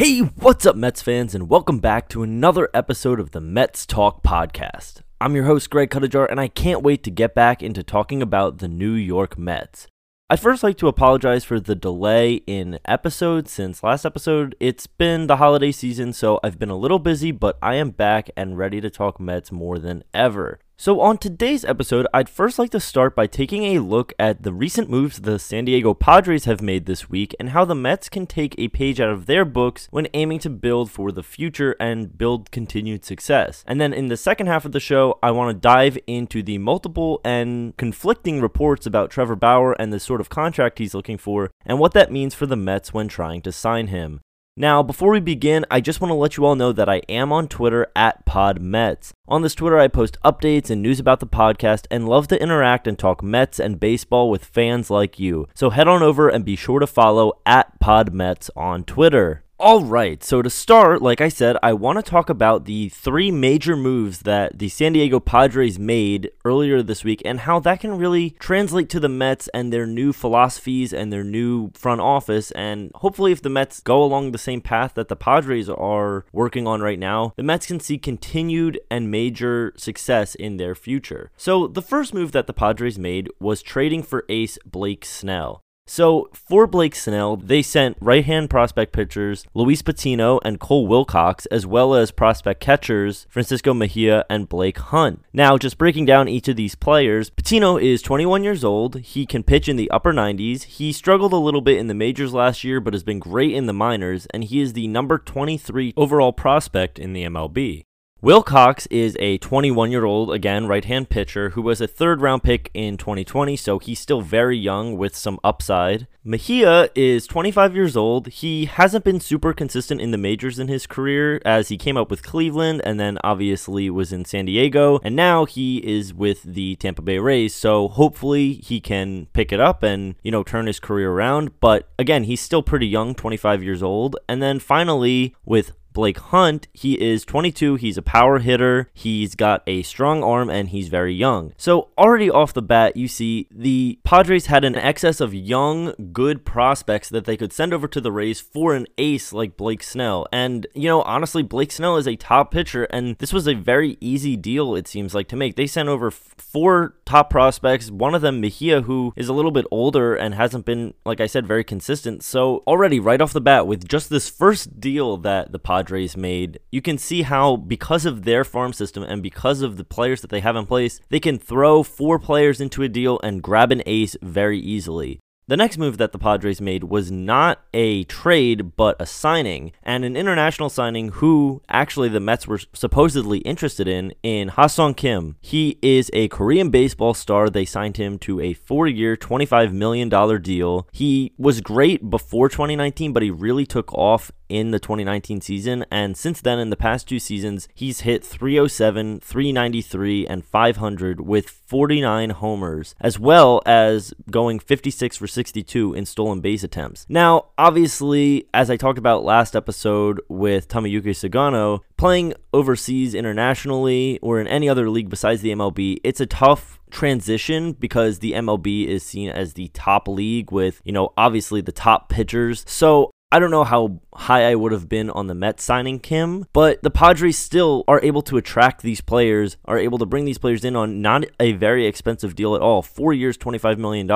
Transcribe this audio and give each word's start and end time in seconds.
Hey, 0.00 0.20
what's 0.20 0.64
up, 0.64 0.76
Mets 0.76 1.02
fans, 1.02 1.34
and 1.34 1.50
welcome 1.50 1.78
back 1.78 2.08
to 2.08 2.22
another 2.22 2.70
episode 2.72 3.20
of 3.20 3.32
the 3.32 3.40
Mets 3.42 3.84
Talk 3.84 4.22
Podcast. 4.22 5.02
I'm 5.20 5.34
your 5.34 5.44
host, 5.44 5.68
Greg 5.68 5.90
Cuttajar, 5.90 6.26
and 6.30 6.40
I 6.40 6.48
can't 6.48 6.80
wait 6.80 7.02
to 7.02 7.10
get 7.10 7.34
back 7.34 7.62
into 7.62 7.82
talking 7.82 8.22
about 8.22 8.60
the 8.60 8.66
New 8.66 8.94
York 8.94 9.36
Mets. 9.36 9.88
I'd 10.30 10.40
first 10.40 10.62
like 10.62 10.78
to 10.78 10.88
apologize 10.88 11.44
for 11.44 11.60
the 11.60 11.74
delay 11.74 12.36
in 12.46 12.78
episodes 12.86 13.52
since 13.52 13.82
last 13.82 14.06
episode. 14.06 14.56
It's 14.58 14.86
been 14.86 15.26
the 15.26 15.36
holiday 15.36 15.70
season, 15.70 16.14
so 16.14 16.40
I've 16.42 16.58
been 16.58 16.70
a 16.70 16.78
little 16.78 16.98
busy, 16.98 17.30
but 17.30 17.58
I 17.60 17.74
am 17.74 17.90
back 17.90 18.30
and 18.38 18.56
ready 18.56 18.80
to 18.80 18.88
talk 18.88 19.20
Mets 19.20 19.52
more 19.52 19.78
than 19.78 20.02
ever. 20.14 20.60
So, 20.80 21.02
on 21.02 21.18
today's 21.18 21.62
episode, 21.62 22.06
I'd 22.14 22.30
first 22.30 22.58
like 22.58 22.70
to 22.70 22.80
start 22.80 23.14
by 23.14 23.26
taking 23.26 23.64
a 23.64 23.80
look 23.80 24.14
at 24.18 24.44
the 24.44 24.52
recent 24.54 24.88
moves 24.88 25.20
the 25.20 25.38
San 25.38 25.66
Diego 25.66 25.92
Padres 25.92 26.46
have 26.46 26.62
made 26.62 26.86
this 26.86 27.10
week 27.10 27.36
and 27.38 27.50
how 27.50 27.66
the 27.66 27.74
Mets 27.74 28.08
can 28.08 28.26
take 28.26 28.54
a 28.56 28.68
page 28.68 28.98
out 28.98 29.10
of 29.10 29.26
their 29.26 29.44
books 29.44 29.88
when 29.90 30.08
aiming 30.14 30.38
to 30.38 30.48
build 30.48 30.90
for 30.90 31.12
the 31.12 31.22
future 31.22 31.76
and 31.78 32.16
build 32.16 32.50
continued 32.50 33.04
success. 33.04 33.62
And 33.66 33.78
then 33.78 33.92
in 33.92 34.08
the 34.08 34.16
second 34.16 34.46
half 34.46 34.64
of 34.64 34.72
the 34.72 34.80
show, 34.80 35.18
I 35.22 35.32
want 35.32 35.54
to 35.54 35.60
dive 35.60 35.98
into 36.06 36.42
the 36.42 36.56
multiple 36.56 37.20
and 37.26 37.76
conflicting 37.76 38.40
reports 38.40 38.86
about 38.86 39.10
Trevor 39.10 39.36
Bauer 39.36 39.74
and 39.78 39.92
the 39.92 40.00
sort 40.00 40.22
of 40.22 40.30
contract 40.30 40.78
he's 40.78 40.94
looking 40.94 41.18
for 41.18 41.50
and 41.66 41.78
what 41.78 41.92
that 41.92 42.10
means 42.10 42.34
for 42.34 42.46
the 42.46 42.56
Mets 42.56 42.94
when 42.94 43.06
trying 43.06 43.42
to 43.42 43.52
sign 43.52 43.88
him. 43.88 44.22
Now, 44.60 44.82
before 44.82 45.12
we 45.12 45.20
begin, 45.20 45.64
I 45.70 45.80
just 45.80 46.02
want 46.02 46.10
to 46.10 46.14
let 46.16 46.36
you 46.36 46.44
all 46.44 46.54
know 46.54 46.70
that 46.70 46.86
I 46.86 47.00
am 47.08 47.32
on 47.32 47.48
Twitter 47.48 47.86
at 47.96 48.26
PodMets. 48.26 49.14
On 49.26 49.40
this 49.40 49.54
Twitter, 49.54 49.78
I 49.78 49.88
post 49.88 50.18
updates 50.22 50.68
and 50.68 50.82
news 50.82 51.00
about 51.00 51.20
the 51.20 51.26
podcast 51.26 51.86
and 51.90 52.06
love 52.06 52.28
to 52.28 52.42
interact 52.42 52.86
and 52.86 52.98
talk 52.98 53.22
Mets 53.22 53.58
and 53.58 53.80
baseball 53.80 54.28
with 54.28 54.44
fans 54.44 54.90
like 54.90 55.18
you. 55.18 55.48
So 55.54 55.70
head 55.70 55.88
on 55.88 56.02
over 56.02 56.28
and 56.28 56.44
be 56.44 56.56
sure 56.56 56.78
to 56.78 56.86
follow 56.86 57.40
at 57.46 57.80
PodMets 57.80 58.50
on 58.54 58.84
Twitter. 58.84 59.44
All 59.62 59.84
right, 59.84 60.24
so 60.24 60.40
to 60.40 60.48
start, 60.48 61.02
like 61.02 61.20
I 61.20 61.28
said, 61.28 61.58
I 61.62 61.74
want 61.74 61.98
to 61.98 62.10
talk 62.10 62.30
about 62.30 62.64
the 62.64 62.88
three 62.88 63.30
major 63.30 63.76
moves 63.76 64.20
that 64.20 64.58
the 64.58 64.70
San 64.70 64.94
Diego 64.94 65.20
Padres 65.20 65.78
made 65.78 66.30
earlier 66.46 66.82
this 66.82 67.04
week 67.04 67.20
and 67.26 67.40
how 67.40 67.60
that 67.60 67.80
can 67.80 67.98
really 67.98 68.30
translate 68.38 68.88
to 68.88 68.98
the 68.98 69.10
Mets 69.10 69.48
and 69.48 69.70
their 69.70 69.86
new 69.86 70.14
philosophies 70.14 70.94
and 70.94 71.12
their 71.12 71.22
new 71.22 71.72
front 71.74 72.00
office. 72.00 72.52
And 72.52 72.90
hopefully, 72.94 73.32
if 73.32 73.42
the 73.42 73.50
Mets 73.50 73.80
go 73.80 74.02
along 74.02 74.32
the 74.32 74.38
same 74.38 74.62
path 74.62 74.94
that 74.94 75.08
the 75.08 75.14
Padres 75.14 75.68
are 75.68 76.24
working 76.32 76.66
on 76.66 76.80
right 76.80 76.98
now, 76.98 77.34
the 77.36 77.42
Mets 77.42 77.66
can 77.66 77.80
see 77.80 77.98
continued 77.98 78.80
and 78.90 79.10
major 79.10 79.74
success 79.76 80.34
in 80.34 80.56
their 80.56 80.74
future. 80.74 81.32
So, 81.36 81.66
the 81.66 81.82
first 81.82 82.14
move 82.14 82.32
that 82.32 82.46
the 82.46 82.54
Padres 82.54 82.98
made 82.98 83.28
was 83.38 83.60
trading 83.60 84.04
for 84.04 84.24
ace 84.30 84.58
Blake 84.64 85.04
Snell. 85.04 85.60
So 85.90 86.28
for 86.32 86.68
Blake 86.68 86.94
Snell, 86.94 87.36
they 87.36 87.62
sent 87.62 87.96
right-hand 88.00 88.48
prospect 88.48 88.92
pitchers 88.92 89.44
Luis 89.54 89.82
Patino 89.82 90.38
and 90.44 90.60
Cole 90.60 90.86
Wilcox, 90.86 91.46
as 91.46 91.66
well 91.66 91.96
as 91.96 92.12
prospect 92.12 92.60
catchers 92.60 93.26
Francisco 93.28 93.74
Mejia 93.74 94.24
and 94.30 94.48
Blake 94.48 94.78
Hunt. 94.78 95.24
Now, 95.32 95.58
just 95.58 95.78
breaking 95.78 96.04
down 96.04 96.28
each 96.28 96.46
of 96.46 96.54
these 96.54 96.76
players, 96.76 97.28
Patino 97.28 97.76
is 97.76 98.02
21 98.02 98.44
years 98.44 98.62
old. 98.62 99.00
He 99.00 99.26
can 99.26 99.42
pitch 99.42 99.68
in 99.68 99.74
the 99.74 99.90
upper 99.90 100.12
90s. 100.12 100.62
He 100.62 100.92
struggled 100.92 101.32
a 101.32 101.36
little 101.36 101.60
bit 101.60 101.78
in 101.78 101.88
the 101.88 101.94
majors 101.94 102.32
last 102.32 102.62
year, 102.62 102.78
but 102.78 102.94
has 102.94 103.02
been 103.02 103.18
great 103.18 103.52
in 103.52 103.66
the 103.66 103.72
minors, 103.72 104.26
and 104.26 104.44
he 104.44 104.60
is 104.60 104.74
the 104.74 104.86
number 104.86 105.18
23 105.18 105.92
overall 105.96 106.32
prospect 106.32 107.00
in 107.00 107.14
the 107.14 107.24
MLB. 107.24 107.82
Wilcox 108.22 108.84
is 108.88 109.16
a 109.18 109.38
21 109.38 109.90
year 109.90 110.04
old, 110.04 110.30
again, 110.30 110.66
right 110.66 110.84
hand 110.84 111.08
pitcher 111.08 111.50
who 111.50 111.62
was 111.62 111.80
a 111.80 111.86
third 111.86 112.20
round 112.20 112.42
pick 112.42 112.70
in 112.74 112.98
2020, 112.98 113.56
so 113.56 113.78
he's 113.78 113.98
still 113.98 114.20
very 114.20 114.58
young 114.58 114.98
with 114.98 115.16
some 115.16 115.40
upside. 115.42 116.06
Mejia 116.22 116.90
is 116.94 117.26
25 117.26 117.74
years 117.74 117.96
old. 117.96 118.28
He 118.28 118.66
hasn't 118.66 119.06
been 119.06 119.20
super 119.20 119.54
consistent 119.54 120.02
in 120.02 120.10
the 120.10 120.18
majors 120.18 120.58
in 120.58 120.68
his 120.68 120.86
career 120.86 121.40
as 121.46 121.68
he 121.68 121.78
came 121.78 121.96
up 121.96 122.10
with 122.10 122.22
Cleveland 122.22 122.82
and 122.84 123.00
then 123.00 123.16
obviously 123.24 123.88
was 123.88 124.12
in 124.12 124.26
San 124.26 124.44
Diego, 124.44 125.00
and 125.02 125.16
now 125.16 125.46
he 125.46 125.78
is 125.78 126.12
with 126.12 126.42
the 126.42 126.76
Tampa 126.76 127.00
Bay 127.00 127.18
Rays, 127.18 127.54
so 127.54 127.88
hopefully 127.88 128.52
he 128.52 128.80
can 128.80 129.28
pick 129.32 129.50
it 129.50 129.60
up 129.60 129.82
and, 129.82 130.14
you 130.22 130.30
know, 130.30 130.42
turn 130.42 130.66
his 130.66 130.78
career 130.78 131.10
around. 131.10 131.58
But 131.58 131.88
again, 131.98 132.24
he's 132.24 132.42
still 132.42 132.62
pretty 132.62 132.86
young, 132.86 133.14
25 133.14 133.62
years 133.62 133.82
old. 133.82 134.16
And 134.28 134.42
then 134.42 134.58
finally, 134.58 135.34
with 135.46 135.72
Blake 135.92 136.18
Hunt, 136.18 136.68
he 136.72 137.00
is 137.00 137.24
22, 137.24 137.74
he's 137.76 137.96
a 137.96 138.02
power 138.02 138.38
hitter, 138.38 138.88
he's 138.94 139.34
got 139.34 139.62
a 139.66 139.82
strong 139.82 140.22
arm, 140.22 140.48
and 140.48 140.68
he's 140.68 140.88
very 140.88 141.14
young. 141.14 141.52
So, 141.56 141.88
already 141.98 142.30
off 142.30 142.52
the 142.52 142.62
bat, 142.62 142.96
you 142.96 143.08
see 143.08 143.48
the 143.50 143.98
Padres 144.04 144.46
had 144.46 144.64
an 144.64 144.76
excess 144.76 145.20
of 145.20 145.34
young, 145.34 145.92
good 146.12 146.44
prospects 146.44 147.08
that 147.08 147.24
they 147.24 147.36
could 147.36 147.52
send 147.52 147.74
over 147.74 147.88
to 147.88 148.00
the 148.00 148.12
Rays 148.12 148.40
for 148.40 148.74
an 148.74 148.86
ace 148.98 149.32
like 149.32 149.56
Blake 149.56 149.82
Snell. 149.82 150.26
And, 150.32 150.66
you 150.74 150.88
know, 150.88 151.02
honestly, 151.02 151.42
Blake 151.42 151.72
Snell 151.72 151.96
is 151.96 152.06
a 152.06 152.16
top 152.16 152.50
pitcher, 152.52 152.84
and 152.84 153.16
this 153.18 153.32
was 153.32 153.48
a 153.48 153.54
very 153.54 153.96
easy 154.00 154.36
deal, 154.36 154.74
it 154.76 154.86
seems 154.86 155.14
like, 155.14 155.28
to 155.28 155.36
make. 155.36 155.56
They 155.56 155.66
sent 155.66 155.88
over 155.88 156.10
four 156.10 156.94
top 157.04 157.30
prospects, 157.30 157.90
one 157.90 158.14
of 158.14 158.22
them, 158.22 158.40
Mejia, 158.40 158.82
who 158.82 159.12
is 159.16 159.28
a 159.28 159.32
little 159.32 159.50
bit 159.50 159.66
older 159.70 160.14
and 160.14 160.34
hasn't 160.34 160.64
been, 160.64 160.94
like 161.04 161.20
I 161.20 161.26
said, 161.26 161.46
very 161.46 161.64
consistent. 161.64 162.22
So, 162.22 162.62
already, 162.66 163.00
right 163.00 163.20
off 163.20 163.32
the 163.32 163.40
bat, 163.40 163.66
with 163.66 163.88
just 163.88 164.08
this 164.08 164.28
first 164.28 164.80
deal 164.80 165.16
that 165.18 165.52
the 165.52 165.58
Padres 165.58 165.79
Padres 165.80 166.14
made, 166.14 166.60
you 166.70 166.82
can 166.82 166.98
see 166.98 167.22
how 167.22 167.56
because 167.56 168.04
of 168.04 168.24
their 168.24 168.44
farm 168.44 168.74
system 168.74 169.02
and 169.02 169.22
because 169.22 169.62
of 169.62 169.78
the 169.78 169.84
players 169.84 170.20
that 170.20 170.28
they 170.28 170.40
have 170.40 170.54
in 170.54 170.66
place, 170.66 171.00
they 171.08 171.18
can 171.18 171.38
throw 171.38 171.82
four 171.82 172.18
players 172.18 172.60
into 172.60 172.82
a 172.82 172.88
deal 172.88 173.18
and 173.22 173.42
grab 173.42 173.72
an 173.72 173.82
ace 173.86 174.14
very 174.20 174.58
easily. 174.58 175.20
The 175.50 175.56
next 175.56 175.78
move 175.78 175.98
that 175.98 176.12
the 176.12 176.18
Padres 176.18 176.60
made 176.60 176.84
was 176.84 177.10
not 177.10 177.64
a 177.74 178.04
trade, 178.04 178.76
but 178.76 178.94
a 179.00 179.04
signing, 179.04 179.72
and 179.82 180.04
an 180.04 180.16
international 180.16 180.68
signing 180.70 181.08
who 181.08 181.60
actually 181.68 182.08
the 182.08 182.20
Mets 182.20 182.46
were 182.46 182.60
supposedly 182.72 183.38
interested 183.38 183.88
in, 183.88 184.14
in 184.22 184.46
Ha-Seong 184.50 184.96
Kim. 184.96 185.34
He 185.40 185.76
is 185.82 186.08
a 186.12 186.28
Korean 186.28 186.70
baseball 186.70 187.14
star. 187.14 187.50
They 187.50 187.64
signed 187.64 187.96
him 187.96 188.16
to 188.20 188.38
a 188.38 188.52
four 188.52 188.86
year, 188.86 189.16
$25 189.16 189.72
million 189.72 190.08
deal. 190.40 190.86
He 190.92 191.32
was 191.36 191.60
great 191.60 192.08
before 192.08 192.48
2019, 192.48 193.12
but 193.12 193.24
he 193.24 193.32
really 193.32 193.66
took 193.66 193.92
off 193.92 194.30
in 194.50 194.72
the 194.72 194.80
2019 194.80 195.40
season. 195.40 195.86
And 195.90 196.16
since 196.16 196.40
then, 196.40 196.58
in 196.58 196.70
the 196.70 196.76
past 196.76 197.08
two 197.08 197.18
seasons, 197.18 197.68
he's 197.72 198.00
hit 198.00 198.24
307, 198.24 199.20
393, 199.20 200.26
and 200.26 200.44
500 200.44 201.20
with 201.20 201.48
49 201.48 202.30
homers, 202.30 202.94
as 203.00 203.18
well 203.18 203.62
as 203.64 204.12
going 204.30 204.58
56 204.58 205.16
for 205.16 205.26
62 205.40 205.94
in 205.94 206.04
stolen 206.04 206.42
base 206.42 206.62
attempts. 206.62 207.06
Now, 207.08 207.46
obviously, 207.56 208.46
as 208.52 208.68
I 208.68 208.76
talked 208.76 208.98
about 208.98 209.24
last 209.24 209.56
episode 209.56 210.20
with 210.28 210.68
Tomoyuki 210.68 211.14
Sugano, 211.14 211.80
playing 211.96 212.34
overseas 212.52 213.14
internationally 213.14 214.18
or 214.20 214.38
in 214.38 214.46
any 214.46 214.68
other 214.68 214.90
league 214.90 215.08
besides 215.08 215.40
the 215.40 215.48
MLB, 215.48 215.96
it's 216.04 216.20
a 216.20 216.26
tough 216.26 216.78
transition 216.90 217.72
because 217.72 218.18
the 218.18 218.32
MLB 218.32 218.86
is 218.86 219.02
seen 219.02 219.30
as 219.30 219.54
the 219.54 219.68
top 219.68 220.08
league 220.08 220.52
with, 220.52 220.82
you 220.84 220.92
know, 220.92 221.14
obviously 221.16 221.62
the 221.62 221.72
top 221.72 222.10
pitchers. 222.10 222.62
So 222.68 223.10
I 223.32 223.38
don't 223.38 223.52
know 223.52 223.62
how 223.62 224.00
high 224.12 224.50
I 224.50 224.56
would 224.56 224.72
have 224.72 224.88
been 224.88 225.08
on 225.08 225.28
the 225.28 225.36
Mets 225.36 225.62
signing 225.62 226.00
Kim, 226.00 226.46
but 226.52 226.82
the 226.82 226.90
Padres 226.90 227.38
still 227.38 227.84
are 227.86 228.00
able 228.02 228.22
to 228.22 228.36
attract 228.36 228.82
these 228.82 229.00
players, 229.00 229.56
are 229.66 229.78
able 229.78 229.98
to 229.98 230.06
bring 230.06 230.24
these 230.24 230.38
players 230.38 230.64
in 230.64 230.74
on 230.74 231.00
not 231.00 231.24
a 231.38 231.52
very 231.52 231.86
expensive 231.86 232.34
deal 232.34 232.56
at 232.56 232.60
all. 232.60 232.82
Four 232.82 233.12
years, 233.12 233.38
$25 233.38 233.78
million. 233.78 234.06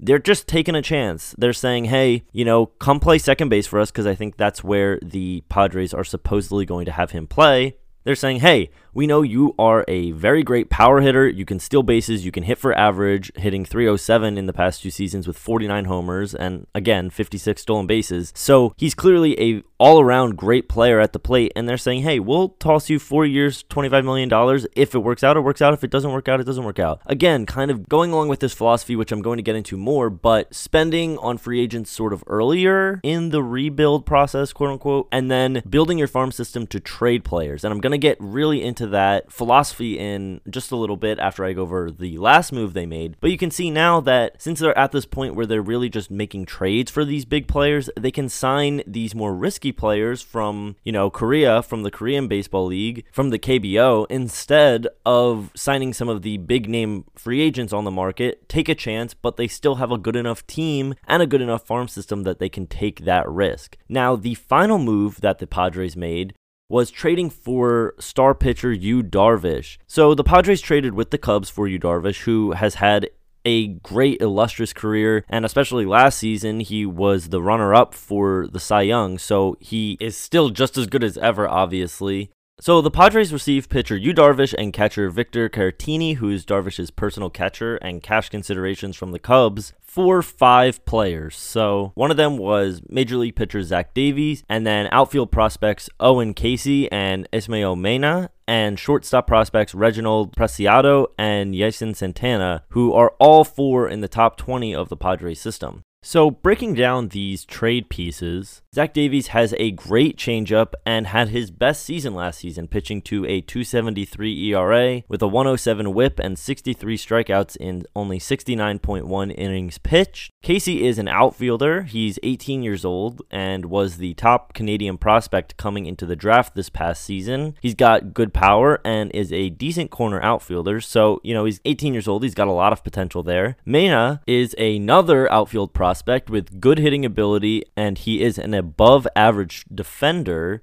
They're 0.00 0.18
just 0.18 0.48
taking 0.48 0.74
a 0.74 0.82
chance. 0.82 1.32
They're 1.38 1.52
saying, 1.52 1.84
hey, 1.84 2.24
you 2.32 2.44
know, 2.44 2.66
come 2.66 2.98
play 2.98 3.18
second 3.18 3.50
base 3.50 3.68
for 3.68 3.78
us 3.78 3.92
because 3.92 4.06
I 4.06 4.16
think 4.16 4.36
that's 4.36 4.64
where 4.64 4.98
the 5.00 5.44
Padres 5.48 5.94
are 5.94 6.04
supposedly 6.04 6.66
going 6.66 6.86
to 6.86 6.92
have 6.92 7.12
him 7.12 7.28
play. 7.28 7.76
They're 8.06 8.14
saying, 8.14 8.38
hey, 8.38 8.70
we 8.94 9.08
know 9.08 9.22
you 9.22 9.52
are 9.58 9.84
a 9.88 10.12
very 10.12 10.44
great 10.44 10.70
power 10.70 11.00
hitter. 11.00 11.28
You 11.28 11.44
can 11.44 11.58
steal 11.58 11.82
bases. 11.82 12.24
You 12.24 12.30
can 12.30 12.44
hit 12.44 12.56
for 12.56 12.72
average, 12.72 13.32
hitting 13.34 13.64
307 13.64 14.38
in 14.38 14.46
the 14.46 14.52
past 14.52 14.80
two 14.80 14.92
seasons 14.92 15.26
with 15.26 15.36
49 15.36 15.86
homers 15.86 16.32
and 16.32 16.68
again 16.72 17.10
56 17.10 17.60
stolen 17.60 17.88
bases. 17.88 18.32
So 18.36 18.74
he's 18.76 18.94
clearly 18.94 19.38
a 19.40 19.64
all-around 19.78 20.36
great 20.36 20.68
player 20.68 21.00
at 21.00 21.12
the 21.12 21.18
plate. 21.18 21.52
And 21.54 21.68
they're 21.68 21.76
saying, 21.76 22.02
hey, 22.02 22.18
we'll 22.18 22.50
toss 22.50 22.88
you 22.88 22.98
four 22.98 23.26
years, 23.26 23.62
25 23.64 24.04
million 24.04 24.28
dollars. 24.28 24.66
If 24.74 24.94
it 24.94 25.00
works 25.00 25.22
out, 25.22 25.36
it 25.36 25.40
works 25.40 25.62
out. 25.62 25.74
If 25.74 25.84
it 25.84 25.90
doesn't 25.90 26.12
work 26.12 26.28
out, 26.28 26.40
it 26.40 26.44
doesn't 26.44 26.64
work 26.64 26.78
out. 26.78 27.00
Again, 27.06 27.46
kind 27.46 27.70
of 27.70 27.88
going 27.88 28.12
along 28.12 28.28
with 28.28 28.40
this 28.40 28.54
philosophy, 28.54 28.96
which 28.96 29.12
I'm 29.12 29.22
going 29.22 29.36
to 29.36 29.42
get 29.42 29.56
into 29.56 29.76
more, 29.76 30.10
but 30.10 30.54
spending 30.54 31.18
on 31.18 31.38
free 31.38 31.60
agents 31.60 31.90
sort 31.90 32.12
of 32.12 32.24
earlier 32.26 33.00
in 33.02 33.30
the 33.30 33.42
rebuild 33.42 34.06
process, 34.06 34.52
quote 34.52 34.70
unquote, 34.70 35.08
and 35.12 35.30
then 35.30 35.62
building 35.68 35.98
your 35.98 36.08
farm 36.08 36.32
system 36.32 36.66
to 36.68 36.80
trade 36.80 37.24
players. 37.24 37.64
And 37.64 37.72
I'm 37.72 37.80
going 37.80 37.92
to 37.92 37.98
get 37.98 38.16
really 38.20 38.62
into 38.62 38.86
that 38.88 39.30
philosophy 39.30 39.98
in 39.98 40.40
just 40.48 40.70
a 40.70 40.76
little 40.76 40.96
bit 40.96 41.18
after 41.18 41.44
I 41.44 41.52
go 41.52 41.62
over 41.62 41.90
the 41.90 42.18
last 42.18 42.52
move 42.52 42.72
they 42.72 42.86
made. 42.86 43.16
But 43.20 43.30
you 43.30 43.38
can 43.38 43.50
see 43.50 43.70
now 43.70 44.00
that 44.02 44.40
since 44.40 44.60
they're 44.60 44.76
at 44.78 44.92
this 44.92 45.06
point 45.06 45.34
where 45.34 45.46
they're 45.46 45.62
really 45.62 45.88
just 45.88 46.10
making 46.10 46.46
trades 46.46 46.90
for 46.90 47.04
these 47.04 47.24
big 47.24 47.48
players, 47.48 47.90
they 47.98 48.10
can 48.10 48.28
sign 48.28 48.82
these 48.86 49.14
more 49.14 49.34
risky 49.34 49.65
players 49.72 50.22
from, 50.22 50.76
you 50.84 50.92
know, 50.92 51.10
Korea, 51.10 51.62
from 51.62 51.82
the 51.82 51.90
Korean 51.90 52.28
Baseball 52.28 52.66
League, 52.66 53.04
from 53.12 53.30
the 53.30 53.38
KBO, 53.38 54.06
instead 54.10 54.86
of 55.04 55.50
signing 55.54 55.92
some 55.92 56.08
of 56.08 56.22
the 56.22 56.36
big 56.38 56.68
name 56.68 57.04
free 57.14 57.40
agents 57.40 57.72
on 57.72 57.84
the 57.84 57.90
market, 57.90 58.48
take 58.48 58.68
a 58.68 58.74
chance, 58.74 59.14
but 59.14 59.36
they 59.36 59.48
still 59.48 59.76
have 59.76 59.90
a 59.90 59.98
good 59.98 60.16
enough 60.16 60.46
team 60.46 60.94
and 61.06 61.22
a 61.22 61.26
good 61.26 61.42
enough 61.42 61.66
farm 61.66 61.88
system 61.88 62.22
that 62.22 62.38
they 62.38 62.48
can 62.48 62.66
take 62.66 63.04
that 63.04 63.28
risk. 63.28 63.76
Now, 63.88 64.16
the 64.16 64.34
final 64.34 64.78
move 64.78 65.20
that 65.20 65.38
the 65.38 65.46
Padres 65.46 65.96
made 65.96 66.34
was 66.68 66.90
trading 66.90 67.30
for 67.30 67.94
star 67.98 68.34
pitcher 68.34 68.72
Yu 68.72 69.02
Darvish. 69.02 69.78
So 69.86 70.14
the 70.14 70.24
Padres 70.24 70.60
traded 70.60 70.94
with 70.94 71.10
the 71.10 71.18
Cubs 71.18 71.48
for 71.48 71.68
Yu 71.68 71.78
Darvish, 71.78 72.22
who 72.22 72.52
has 72.52 72.76
had 72.76 73.08
a 73.46 73.68
great 73.68 74.20
illustrious 74.20 74.72
career 74.72 75.24
and 75.28 75.46
especially 75.46 75.86
last 75.86 76.18
season 76.18 76.60
he 76.60 76.84
was 76.84 77.28
the 77.28 77.40
runner 77.40 77.74
up 77.74 77.94
for 77.94 78.48
the 78.48 78.60
Cy 78.60 78.82
Young. 78.82 79.16
So 79.16 79.56
he 79.60 79.96
is 80.00 80.16
still 80.16 80.50
just 80.50 80.76
as 80.76 80.86
good 80.88 81.04
as 81.04 81.16
ever 81.16 81.48
obviously 81.48 82.30
so 82.58 82.80
the 82.80 82.90
Padres 82.90 83.34
received 83.34 83.68
pitcher 83.68 83.96
Yu 83.96 84.14
Darvish 84.14 84.54
and 84.56 84.72
catcher 84.72 85.10
Victor 85.10 85.50
Caratini, 85.50 86.16
who's 86.16 86.46
Darvish's 86.46 86.90
personal 86.90 87.28
catcher, 87.28 87.76
and 87.76 88.02
cash 88.02 88.30
considerations 88.30 88.96
from 88.96 89.12
the 89.12 89.18
Cubs 89.18 89.74
for 89.82 90.22
five 90.22 90.84
players. 90.86 91.36
So 91.36 91.92
one 91.94 92.10
of 92.10 92.16
them 92.16 92.38
was 92.38 92.80
Major 92.88 93.16
League 93.16 93.36
pitcher 93.36 93.62
Zach 93.62 93.92
Davies, 93.92 94.42
and 94.48 94.66
then 94.66 94.88
outfield 94.90 95.30
prospects 95.30 95.90
Owen 96.00 96.32
Caissie 96.32 96.88
and 96.90 97.28
Ismael 97.30 97.76
Mena, 97.76 98.30
and 98.48 98.78
shortstop 98.78 99.26
prospects 99.26 99.74
Reginald 99.74 100.34
Preciado 100.34 101.08
and 101.18 101.54
Yeison 101.54 101.94
Santana, 101.94 102.64
who 102.70 102.92
are 102.92 103.14
all 103.18 103.44
four 103.44 103.88
in 103.88 104.00
the 104.00 104.08
top 104.08 104.36
20 104.36 104.74
of 104.74 104.88
the 104.88 104.96
Padres 104.96 105.40
system. 105.40 105.82
So, 106.02 106.30
breaking 106.30 106.74
down 106.74 107.08
these 107.08 107.44
trade 107.44 107.88
pieces, 107.88 108.62
Zach 108.76 108.92
Davies 108.92 109.28
has 109.28 109.54
a 109.56 109.70
great 109.70 110.18
changeup 110.18 110.74
and 110.84 111.06
had 111.06 111.30
his 111.30 111.50
best 111.50 111.82
season 111.82 112.14
last 112.14 112.40
season, 112.40 112.68
pitching 112.68 113.00
to 113.00 113.24
a 113.24 113.40
273 113.40 114.52
ERA 114.52 115.02
with 115.08 115.22
a 115.22 115.26
107 115.26 115.94
whip 115.94 116.18
and 116.18 116.38
63 116.38 116.98
strikeouts 116.98 117.56
in 117.56 117.84
only 117.96 118.18
69.1 118.18 119.34
innings 119.34 119.78
pitched. 119.78 120.30
Caissie 120.44 120.82
is 120.82 120.98
an 120.98 121.08
outfielder. 121.08 121.84
He's 121.84 122.18
18 122.22 122.62
years 122.62 122.84
old 122.84 123.22
and 123.30 123.64
was 123.64 123.96
the 123.96 124.12
top 124.12 124.52
Canadian 124.52 124.98
prospect 124.98 125.56
coming 125.56 125.86
into 125.86 126.04
the 126.04 126.14
draft 126.14 126.54
this 126.54 126.68
past 126.68 127.02
season. 127.02 127.54
He's 127.62 127.74
got 127.74 128.12
good 128.12 128.34
power 128.34 128.82
and 128.84 129.10
is 129.12 129.32
a 129.32 129.48
decent 129.48 129.90
corner 129.90 130.20
outfielder. 130.20 130.82
So, 130.82 131.22
you 131.24 131.32
know, 131.32 131.46
he's 131.46 131.62
18 131.64 131.94
years 131.94 132.06
old. 132.06 132.24
He's 132.24 132.34
got 132.34 132.46
a 132.46 132.52
lot 132.52 132.74
of 132.74 132.84
potential 132.84 133.22
there. 133.22 133.56
Mena 133.64 134.20
is 134.26 134.54
another 134.58 135.32
outfield 135.32 135.72
prospect 135.72 136.28
with 136.28 136.60
good 136.60 136.78
hitting 136.78 137.06
ability, 137.06 137.64
and 137.74 137.96
he 137.96 138.22
is 138.22 138.36
an 138.36 138.65
above 138.66 139.06
average 139.14 139.64
defender. 139.72 140.62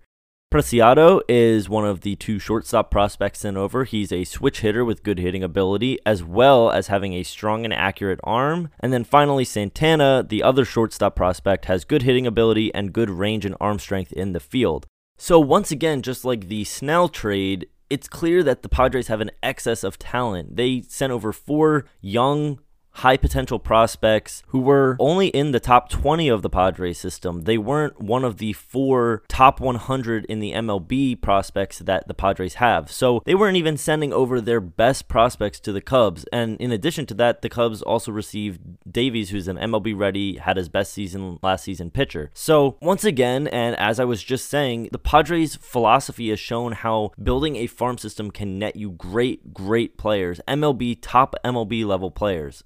Preciado 0.52 1.22
is 1.30 1.70
one 1.70 1.86
of 1.86 2.02
the 2.02 2.16
two 2.18 2.38
shortstop 2.38 2.92
prospects 2.92 3.40
sent 3.40 3.58
over. 3.58 3.86
He's 3.86 4.12
a 4.12 4.26
switch 4.26 4.60
hitter 4.60 4.84
with 4.84 5.04
good 5.04 5.20
hitting 5.20 5.42
ability, 5.42 5.98
as 6.06 6.22
well 6.22 6.70
as 6.70 6.88
having 6.88 7.14
a 7.14 7.24
strong 7.24 7.64
and 7.64 7.74
accurate 7.74 8.20
arm. 8.24 8.70
And 8.82 8.92
then 8.92 9.06
finally, 9.06 9.46
Santana, 9.46 10.24
the 10.28 10.44
other 10.44 10.66
shortstop 10.66 11.16
prospect, 11.16 11.66
has 11.66 11.86
good 11.86 12.04
hitting 12.04 12.28
ability 12.28 12.74
and 12.76 12.94
good 12.94 13.10
range 13.10 13.46
and 13.46 13.56
arm 13.62 13.80
strength 13.80 14.12
in 14.12 14.34
the 14.34 14.40
field. 14.42 14.86
So, 15.18 15.40
once 15.40 15.72
again, 15.72 16.02
just 16.02 16.26
like 16.26 16.50
the 16.50 16.66
Snell 16.66 17.08
trade, 17.08 17.68
it's 17.90 18.10
clear 18.10 18.44
that 18.44 18.64
the 18.64 18.70
Padres 18.70 19.08
have 19.08 19.22
an 19.22 19.32
excess 19.42 19.84
of 19.84 19.98
talent. 19.98 20.58
They 20.58 20.82
sent 20.82 21.14
over 21.14 21.32
four 21.32 21.86
young 22.02 22.60
high 22.94 23.18
potential 23.18 23.60
prospects 23.60 24.44
who 24.48 24.60
were 24.60 24.96
only 25.00 25.28
in 25.28 25.52
the 25.52 25.60
top 25.60 25.90
20 25.90 26.28
of 26.28 26.42
the 26.42 26.50
Padres 26.50 27.00
system. 27.00 27.42
They 27.42 27.58
weren't 27.58 28.00
one 28.00 28.24
of 28.24 28.38
the 28.38 28.54
four 28.54 29.24
top 29.28 29.60
100 29.60 30.26
in 30.26 30.40
the 30.40 30.54
MLB 30.54 31.20
prospects 31.20 31.80
that 31.80 32.08
the 32.08 32.14
Padres 32.14 32.56
have. 32.56 32.92
So 32.92 33.22
they 33.26 33.36
weren't 33.36 33.58
even 33.58 33.78
sending 33.78 34.14
over 34.14 34.40
their 34.40 34.62
best 34.62 35.08
prospects 35.08 35.60
to 35.62 35.72
the 35.72 35.82
Cubs. 35.82 36.26
And 36.32 36.60
in 36.62 36.72
addition 36.72 37.06
to 37.08 37.14
that, 37.16 37.42
the 37.42 37.50
Cubs 37.50 37.82
also 37.82 38.12
received 38.12 38.62
Davies, 38.90 39.32
who's 39.32 39.48
an 39.48 39.58
MLB 39.58 39.98
ready, 39.98 40.38
had 40.38 40.58
his 40.58 40.70
best 40.70 40.94
season 40.94 41.40
last 41.42 41.64
season 41.64 41.90
pitcher. 41.90 42.30
So 42.34 42.78
once 42.82 43.04
again, 43.04 43.48
and 43.48 43.76
as 43.78 44.00
I 44.00 44.06
was 44.06 44.24
just 44.24 44.50
saying, 44.50 44.90
the 44.92 45.00
Padres' 45.00 45.56
philosophy 45.56 46.30
has 46.30 46.40
shown 46.40 46.74
how 46.74 47.12
building 47.22 47.56
a 47.56 47.68
farm 47.68 47.98
system 47.98 48.30
can 48.30 48.60
net 48.60 48.76
you 48.76 48.92
great, 48.92 49.54
great 49.54 49.98
players, 49.98 50.40
MLB, 50.48 51.00
top 51.02 51.36
MLB 51.44 51.86
level 51.86 52.12
players. 52.12 52.64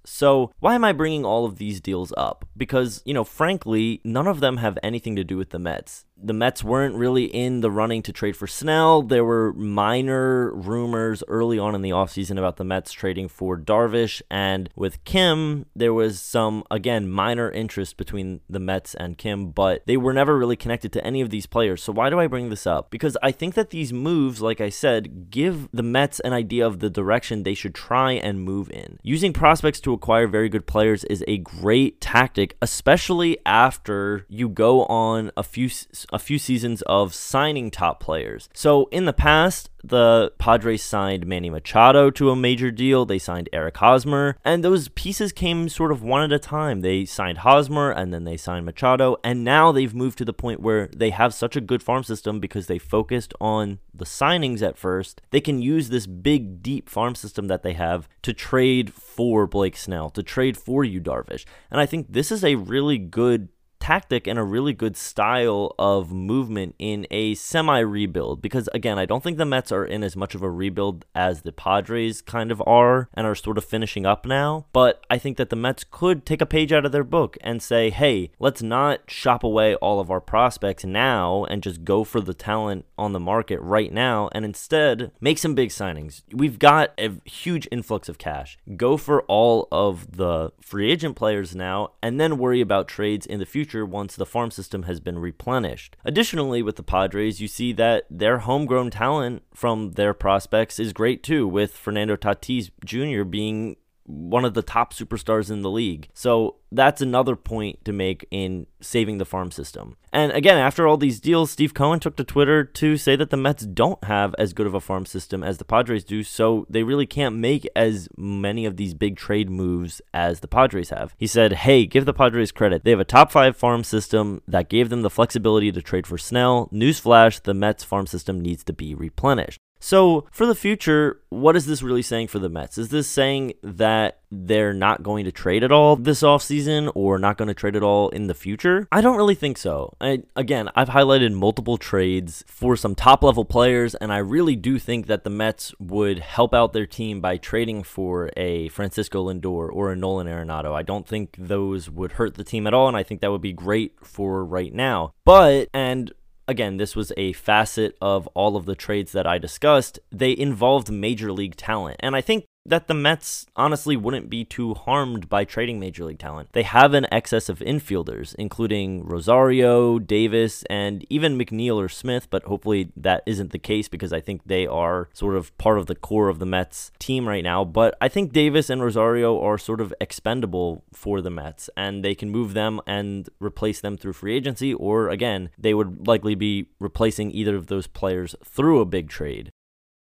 Why 0.60 0.74
am 0.74 0.84
I 0.84 0.94
bringing 0.94 1.26
all 1.26 1.46
of 1.46 1.58
these 1.58 1.80
deals 1.80 2.12
up? 2.18 2.46
Because, 2.56 3.02
you 3.06 3.14
know, 3.14 3.24
frankly, 3.24 4.02
none 4.04 4.28
of 4.28 4.40
them 4.40 4.58
have 4.58 4.80
anything 4.82 5.16
to 5.16 5.24
do 5.24 5.38
with 5.38 5.52
the 5.52 5.60
Mets 5.60 6.06
the 6.22 6.34
Mets 6.34 6.64
weren't 6.64 6.96
really 6.96 7.26
in 7.26 7.62
the 7.62 7.70
running 7.70 8.02
to 8.04 8.12
trade 8.12 8.36
for 8.36 8.48
Snell. 8.48 9.02
There 9.02 9.24
were 9.24 9.54
minor 9.54 10.52
rumors 10.54 11.24
early 11.28 11.60
on 11.60 11.76
in 11.76 11.82
the 11.82 11.92
offseason 11.92 12.38
about 12.38 12.58
the 12.58 12.64
Mets 12.64 12.92
trading 12.92 13.28
for 13.28 13.58
Darvish. 13.58 14.22
And 14.30 14.70
with 14.76 15.04
Kim, 15.04 15.66
there 15.76 15.94
was 15.94 16.20
some, 16.20 16.64
again, 16.72 17.10
minor 17.10 17.52
interest 17.52 17.98
between 17.98 18.42
the 18.50 18.60
Mets 18.60 18.96
and 18.96 19.18
Kim, 19.18 19.52
but 19.52 19.86
they 19.86 19.98
were 19.98 20.14
never 20.14 20.38
really 20.38 20.56
connected 20.56 20.92
to 20.94 21.06
any 21.06 21.22
of 21.22 21.30
these 21.30 21.46
players. 21.46 21.84
So 21.84 21.94
why 21.94 22.10
do 22.10 22.20
I 22.20 22.28
bring 22.28 22.50
this 22.50 22.66
up? 22.66 22.90
Because 22.90 23.18
I 23.22 23.32
think 23.32 23.54
that 23.54 23.70
these 23.70 23.94
moves, 23.94 24.42
like 24.42 24.60
I 24.60 24.70
said, 24.70 25.30
give 25.30 25.70
the 25.72 25.84
Mets 25.84 26.20
an 26.22 26.34
idea 26.34 26.66
of 26.66 26.80
the 26.80 26.90
direction 26.90 27.44
they 27.44 27.54
should 27.54 27.76
try 27.76 28.14
and 28.14 28.42
move 28.42 28.72
in. 28.72 29.00
Using 29.04 29.34
prospects 29.34 29.80
to 29.82 29.94
acquire 29.94 30.28
very 30.28 30.50
good 30.50 30.66
players 30.66 31.04
is 31.06 31.24
a 31.28 31.38
great 31.38 32.02
tactic, 32.02 32.58
especially 32.62 33.38
after 33.46 34.26
you 34.30 34.50
go 34.50 34.86
on 34.86 35.32
a 35.38 35.44
few 35.44 35.70
a 36.12 36.20
few 36.20 36.40
seasons 36.40 36.82
of 36.84 37.14
signing 37.14 37.72
top 37.72 38.00
players. 38.00 38.50
So 38.54 38.88
in 38.92 39.06
the 39.06 39.14
past, 39.14 39.70
the 39.84 40.34
Padres 40.38 40.84
signed 40.84 41.26
Manny 41.26 41.50
Machado 41.50 42.10
to 42.12 42.30
a 42.30 42.36
major 42.36 42.72
deal. 42.72 43.06
They 43.06 43.20
signed 43.20 43.50
Eric 43.54 43.78
Hosmer, 43.78 44.38
and 44.44 44.64
those 44.64 44.90
pieces 44.90 45.32
came 45.32 45.70
sort 45.70 45.92
of 45.92 46.04
one 46.04 46.24
at 46.24 46.34
a 46.34 46.40
time. 46.40 46.82
They 46.82 47.06
signed 47.06 47.40
Hosmer 47.40 47.92
and 47.92 48.14
then 48.14 48.24
they 48.24 48.38
signed 48.38 48.66
Machado, 48.66 49.18
and 49.24 49.44
now 49.44 49.72
they've 49.72 49.94
moved 49.94 50.18
to 50.18 50.26
the 50.26 50.34
point 50.34 50.60
where 50.60 50.88
they 50.96 51.12
have 51.12 51.34
such 51.34 51.56
a 51.56 51.62
good 51.62 51.84
farm 51.84 52.04
system 52.04 52.40
because 52.40 52.68
they 52.68 52.80
focused 52.80 53.34
on 53.40 53.80
the 53.94 54.06
signings 54.06 54.62
at 54.62 54.78
first. 54.78 55.22
They 55.32 55.42
can 55.42 55.62
use 55.62 55.90
this 55.90 56.06
big, 56.06 56.62
deep 56.62 56.90
farm 56.90 57.16
system 57.16 57.48
that 57.48 57.64
they 57.64 57.74
have 57.74 58.10
to 58.24 58.34
trade 58.34 58.94
for 58.94 59.48
Blake 59.48 59.78
Snell, 59.78 60.10
to 60.12 60.24
trade 60.24 60.58
for 60.58 60.84
Yu 60.84 61.00
Darvish. 61.00 61.46
And 61.72 61.80
I 61.80 61.86
think 61.86 62.08
this 62.10 62.32
is 62.32 62.44
a 62.44 62.56
really 62.56 62.98
good 62.98 63.50
tactic 63.88 64.28
and 64.28 64.38
a 64.38 64.44
really 64.44 64.74
good 64.74 64.98
style 64.98 65.74
of 65.80 66.12
movement 66.12 66.76
in 66.78 67.08
a 67.10 67.34
semi 67.36 67.80
rebuild. 67.80 68.42
Because 68.42 68.68
again, 68.74 69.00
I 69.00 69.06
don't 69.06 69.24
think 69.24 69.38
the 69.38 69.46
Mets 69.46 69.72
are 69.72 69.86
in 69.86 70.04
as 70.04 70.14
much 70.14 70.36
of 70.36 70.44
a 70.44 70.50
rebuild 70.50 71.06
as 71.16 71.44
the 71.44 71.54
Padres 71.54 72.22
kind 72.22 72.52
of 72.52 72.62
are 72.68 73.08
and 73.14 73.26
are 73.26 73.34
sort 73.34 73.58
of 73.58 73.64
finishing 73.64 74.06
up 74.06 74.26
now. 74.26 74.66
But 74.74 75.06
I 75.10 75.18
think 75.18 75.38
that 75.38 75.50
the 75.50 75.56
Mets 75.56 75.86
could 75.90 76.26
take 76.26 76.42
a 76.42 76.46
page 76.46 76.74
out 76.74 76.86
of 76.86 76.92
their 76.92 77.06
book 77.06 77.38
and 77.40 77.64
say, 77.64 77.90
hey, 77.90 78.32
let's 78.40 78.62
not 78.62 79.10
shop 79.10 79.42
away 79.42 79.76
all 79.76 80.02
of 80.02 80.12
our 80.12 80.20
prospects 80.20 80.84
now 80.84 81.46
and 81.46 81.64
just 81.64 81.86
go 81.86 82.04
for 82.04 82.20
the 82.20 82.34
talent 82.34 82.84
on 82.98 83.14
the 83.14 83.22
market 83.22 83.62
right 83.62 83.94
now 83.94 84.28
and 84.34 84.44
instead 84.44 85.14
make 85.22 85.38
some 85.38 85.56
big 85.56 85.70
signings. 85.70 86.24
We've 86.34 86.60
got 86.60 86.92
a 86.98 87.12
huge 87.24 87.70
influx 87.72 88.10
of 88.10 88.18
cash. 88.18 88.58
Go 88.76 88.98
for 88.98 89.22
all 89.30 89.70
of 89.72 90.18
the 90.18 90.52
free 90.60 90.92
agent 90.92 91.16
players 91.16 91.56
now 91.56 91.92
and 92.04 92.20
then 92.20 92.38
worry 92.38 92.60
about 92.60 92.90
trades 92.90 93.26
in 93.26 93.40
the 93.40 93.46
future 93.46 93.77
future 93.78 93.86
once 93.86 94.16
the 94.16 94.26
farm 94.26 94.52
system 94.52 94.84
has 94.84 95.00
been 95.00 95.20
replenished. 95.20 95.96
Additionally, 96.04 96.62
with 96.62 96.76
the 96.76 96.84
Padres, 96.84 97.40
you 97.42 97.48
see 97.48 97.74
that 97.74 98.06
their 98.10 98.40
homegrown 98.40 98.90
talent 98.90 99.44
from 99.54 99.92
their 99.92 100.14
prospects 100.14 100.80
is 100.80 100.94
great 100.94 101.24
too, 101.24 101.48
with 101.48 101.76
Fernando 101.76 102.16
Tatis 102.16 102.72
Jr. 102.84 103.24
being 103.24 103.78
one 104.08 104.46
of 104.46 104.54
the 104.54 104.62
top 104.62 104.94
superstars 104.94 105.52
in 105.52 105.62
the 105.62 105.70
league. 105.70 106.08
So 106.14 106.56
that's 106.72 107.02
another 107.02 107.36
point 107.36 107.84
to 107.86 107.94
make 107.94 108.26
in 108.32 108.66
saving 108.82 109.18
the 109.18 109.26
farm 109.26 109.52
system. 109.52 109.98
And 110.14 110.32
again, 110.32 110.58
after 110.58 110.88
all 110.88 110.98
these 110.98 111.20
deals, 111.20 111.52
Steve 111.52 111.74
Cohen 111.74 112.00
took 112.00 112.16
to 112.16 112.24
Twitter 112.24 112.64
to 112.64 112.98
say 112.98 113.16
that 113.18 113.30
the 113.30 113.38
Mets 113.38 113.66
don't 113.66 114.04
have 114.06 114.34
as 114.40 114.54
good 114.54 114.66
of 114.66 114.74
a 114.74 114.80
farm 114.80 115.06
system 115.06 115.44
as 115.44 115.58
the 115.58 115.66
Padres 115.66 116.04
do, 116.04 116.24
so 116.24 116.66
they 116.70 116.84
really 116.84 117.06
can't 117.06 117.36
make 117.36 117.68
as 117.76 118.08
many 118.18 118.66
of 118.66 118.78
these 118.78 118.94
big 118.94 119.18
trade 119.18 119.50
moves 119.50 120.02
as 120.14 120.40
the 120.40 120.48
Padres 120.48 120.90
have. 120.90 121.14
He 121.18 121.28
said, 121.28 121.54
Hey, 121.54 121.86
give 121.86 122.06
the 122.06 122.14
Padres 122.14 122.52
credit. 122.52 122.84
They 122.84 122.92
have 122.92 123.00
a 123.00 123.06
top 123.06 123.32
five 123.32 123.58
farm 123.58 123.84
system 123.84 124.42
that 124.48 124.70
gave 124.70 124.90
them 124.90 125.02
the 125.02 125.10
flexibility 125.10 125.72
to 125.72 125.82
trade 125.82 126.08
for 126.08 126.18
Snell. 126.18 126.70
Newsflash, 126.74 127.44
the 127.44 127.54
Mets 127.54 127.84
farm 127.84 128.08
system 128.08 128.40
needs 128.40 128.64
to 128.64 128.74
be 128.74 128.96
replenished. 128.96 129.60
So, 129.80 130.26
for 130.32 130.46
the 130.46 130.56
future, 130.56 131.22
what 131.30 131.56
is 131.56 131.66
this 131.66 131.84
really 131.84 132.02
saying 132.02 132.28
for 132.28 132.40
the 132.40 132.50
Mets? 132.50 132.78
Is 132.78 132.90
this 132.90 133.08
saying 133.08 133.54
that 133.62 134.20
they're 134.32 134.74
not 134.74 135.04
going 135.04 135.26
to 135.26 135.32
trade 135.32 135.64
at 135.64 135.72
all 135.72 135.96
this 135.96 136.22
offseason 136.22 136.92
or 136.96 137.18
not 137.18 137.38
going 137.38 137.48
to 137.48 137.54
trade 137.54 137.76
at 137.76 137.84
all 137.84 138.10
in 138.10 138.28
the 138.28 138.34
future? 138.34 138.88
I 138.92 139.02
don't 139.02 139.18
really 139.18 139.36
think 139.36 139.58
so. 139.58 139.94
I, 140.02 140.24
again, 140.36 140.70
I've 140.76 140.90
highlighted 140.90 141.34
multiple 141.34 141.78
trades 141.78 142.44
for 142.48 142.76
some 142.76 142.96
top 142.96 143.24
level 143.24 143.46
players, 143.46 143.96
and 143.96 144.12
I 144.12 144.18
really 144.18 144.56
do 144.56 144.80
think 144.80 145.08
that 145.08 145.24
the 145.24 145.30
Mets 145.30 145.74
would 145.80 146.20
help 146.20 146.54
out 146.54 146.74
their 146.74 146.88
team 146.88 147.22
by 147.22 147.38
trading 147.38 147.84
for 147.84 148.32
a 148.36 148.70
Francisco 148.70 149.32
Lindor 149.32 149.70
or 149.72 149.92
a 149.92 149.96
Nolan 149.96 150.28
Arenado. 150.28 150.74
I 150.74 150.84
don't 150.84 151.08
think 151.08 151.36
those 151.38 151.90
would 151.90 152.14
hurt 152.14 152.36
the 152.36 152.44
team 152.44 152.68
at 152.68 152.74
all, 152.74 152.88
and 152.88 152.98
I 152.98 153.04
think 153.04 153.22
that 153.22 153.32
would 153.32 153.42
be 153.42 153.54
great 153.54 153.96
for 154.04 154.44
right 154.44 154.74
now. 154.74 155.14
But, 155.24 155.70
and 155.74 156.12
again, 156.48 156.78
this 156.78 156.96
was 156.96 157.12
a 157.18 157.34
facet 157.34 157.98
of 158.02 158.28
all 158.28 158.56
of 158.56 158.66
the 158.66 158.76
trades 158.76 159.12
that 159.12 159.28
I 159.28 159.38
discussed. 159.38 160.00
They 160.12 160.36
involved 160.36 160.92
major 160.92 161.32
league 161.32 161.56
talent. 161.56 161.98
And 162.00 162.16
I 162.16 162.22
think 162.22 162.46
that 162.68 162.88
the 162.88 162.94
Mets 162.94 163.46
honestly 163.56 163.96
wouldn't 163.96 164.30
be 164.30 164.44
too 164.44 164.74
harmed 164.74 165.30
by 165.30 165.46
trading 165.46 165.80
major 165.80 166.04
league 166.04 166.20
talent. 166.20 166.50
They 166.52 166.64
have 166.64 166.94
an 166.94 167.08
excess 167.12 167.50
of 167.50 167.60
infielders, 167.60 168.36
including 168.36 169.06
Rosario, 169.06 170.00
Davis, 170.00 170.64
and 170.70 171.06
even 171.10 171.38
McNeil 171.38 171.78
or 171.78 171.90
Smith, 171.90 172.30
but 172.30 172.44
hopefully 172.44 172.92
that 172.96 173.24
isn't 173.26 173.52
the 173.52 173.60
case 173.60 173.88
because 173.88 174.12
I 174.12 174.20
think 174.20 174.42
they 174.46 174.68
are 174.68 175.10
sort 175.14 175.36
of 175.36 175.58
part 175.58 175.78
of 175.78 175.86
the 175.88 175.96
core 175.96 176.28
of 176.28 176.40
the 176.40 176.46
Mets 176.46 176.92
team 177.00 177.28
right 177.28 177.44
now. 177.44 177.64
But 177.64 177.98
I 178.02 178.10
think 178.10 178.34
Davis 178.34 178.70
and 178.70 178.84
Rosario 178.84 179.42
are 179.42 179.58
sort 179.58 179.82
of 179.82 179.94
expendable 180.02 180.84
for 180.94 181.22
the 181.22 181.30
Mets, 181.30 181.70
and 181.78 182.04
they 182.04 182.16
can 182.16 182.30
move 182.30 182.54
them 182.54 182.82
and 182.86 183.30
replace 183.40 183.80
them 183.80 183.96
through 183.98 184.14
free 184.14 184.36
agency, 184.36 184.74
or 184.74 185.10
again, 185.10 185.50
they 185.58 185.74
would 185.74 186.06
likely 186.06 186.36
be 186.36 186.68
replacing 186.80 187.32
either 187.32 187.56
of 187.56 187.68
those 187.68 187.88
players 187.88 188.36
through 188.44 188.82
a 188.82 188.86
big 188.86 189.10
trade 189.10 189.52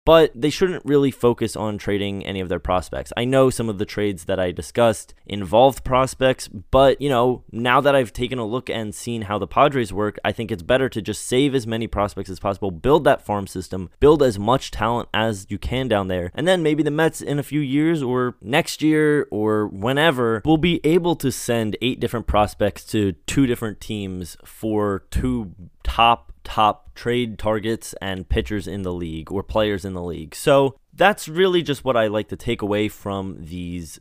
but 0.07 0.31
they 0.35 0.49
shouldn't 0.51 0.85
really 0.87 1.11
focus 1.11 1.57
on 1.57 1.77
trading 1.77 2.25
any 2.25 2.41
of 2.41 2.49
their 2.49 2.61
prospects. 2.61 3.13
I 3.17 3.25
know 3.25 3.51
some 3.51 3.69
of 3.69 3.79
the 3.79 3.85
trades 3.85 4.25
that 4.27 4.39
I 4.39 4.53
discussed 4.53 5.15
involved 5.27 5.85
prospects, 5.85 6.47
but 6.49 7.03
you 7.03 7.09
know, 7.09 7.43
now 7.51 7.81
that 7.81 7.97
I've 7.97 8.13
taken 8.13 8.39
a 8.39 8.47
look 8.47 8.71
and 8.71 8.95
seen 8.95 9.23
how 9.23 9.39
the 9.39 9.49
Padres 9.49 9.93
work, 9.93 10.19
I 10.25 10.31
think 10.31 10.53
it's 10.53 10.63
better 10.63 10.89
to 10.89 11.03
just 11.03 11.27
save 11.27 11.57
as 11.57 11.67
many 11.67 11.89
prospects 11.89 12.31
as 12.31 12.39
possible, 12.39 12.71
build 12.71 13.03
that 13.05 13.27
farm 13.27 13.49
system, 13.49 13.91
build 13.99 14.23
as 14.23 14.39
much 14.39 14.71
talent 14.71 15.09
as 15.13 15.45
you 15.51 15.59
can 15.59 15.89
down 15.89 16.07
there, 16.07 16.31
and 16.35 16.47
then 16.47 16.63
maybe 16.63 16.85
the 16.85 16.91
Mets 16.93 17.21
in 17.21 17.41
a 17.41 17.43
few 17.43 17.61
years 17.61 18.01
or 18.01 18.37
next 18.41 18.83
year 18.83 19.27
or 19.33 19.67
whenever 19.67 20.41
will 20.45 20.57
be 20.57 20.81
able 20.85 21.17
to 21.17 21.33
send 21.33 21.77
eight 21.83 21.99
different 21.99 22.29
prospects 22.29 22.85
to 22.85 23.13
two 23.27 23.47
different 23.47 23.81
teams 23.81 24.37
for 24.45 25.03
two 25.11 25.53
top 25.83 26.33
top 26.47 26.95
trade 26.95 27.41
targets 27.41 27.93
and 28.01 28.29
pitchers 28.29 28.69
in 28.69 28.83
the 28.83 28.93
league 28.93 29.33
or 29.33 29.43
players 29.43 29.85
in 29.85 29.95
the 29.95 30.03
league. 30.03 30.33
So 30.33 30.77
that's 30.95 31.29
really 31.29 31.61
just 31.61 31.85
what 31.85 31.97
I 31.97 32.07
like 32.07 32.29
to 32.29 32.37
take 32.37 32.63
away 32.63 32.87
from 32.87 33.37
these 33.41 33.99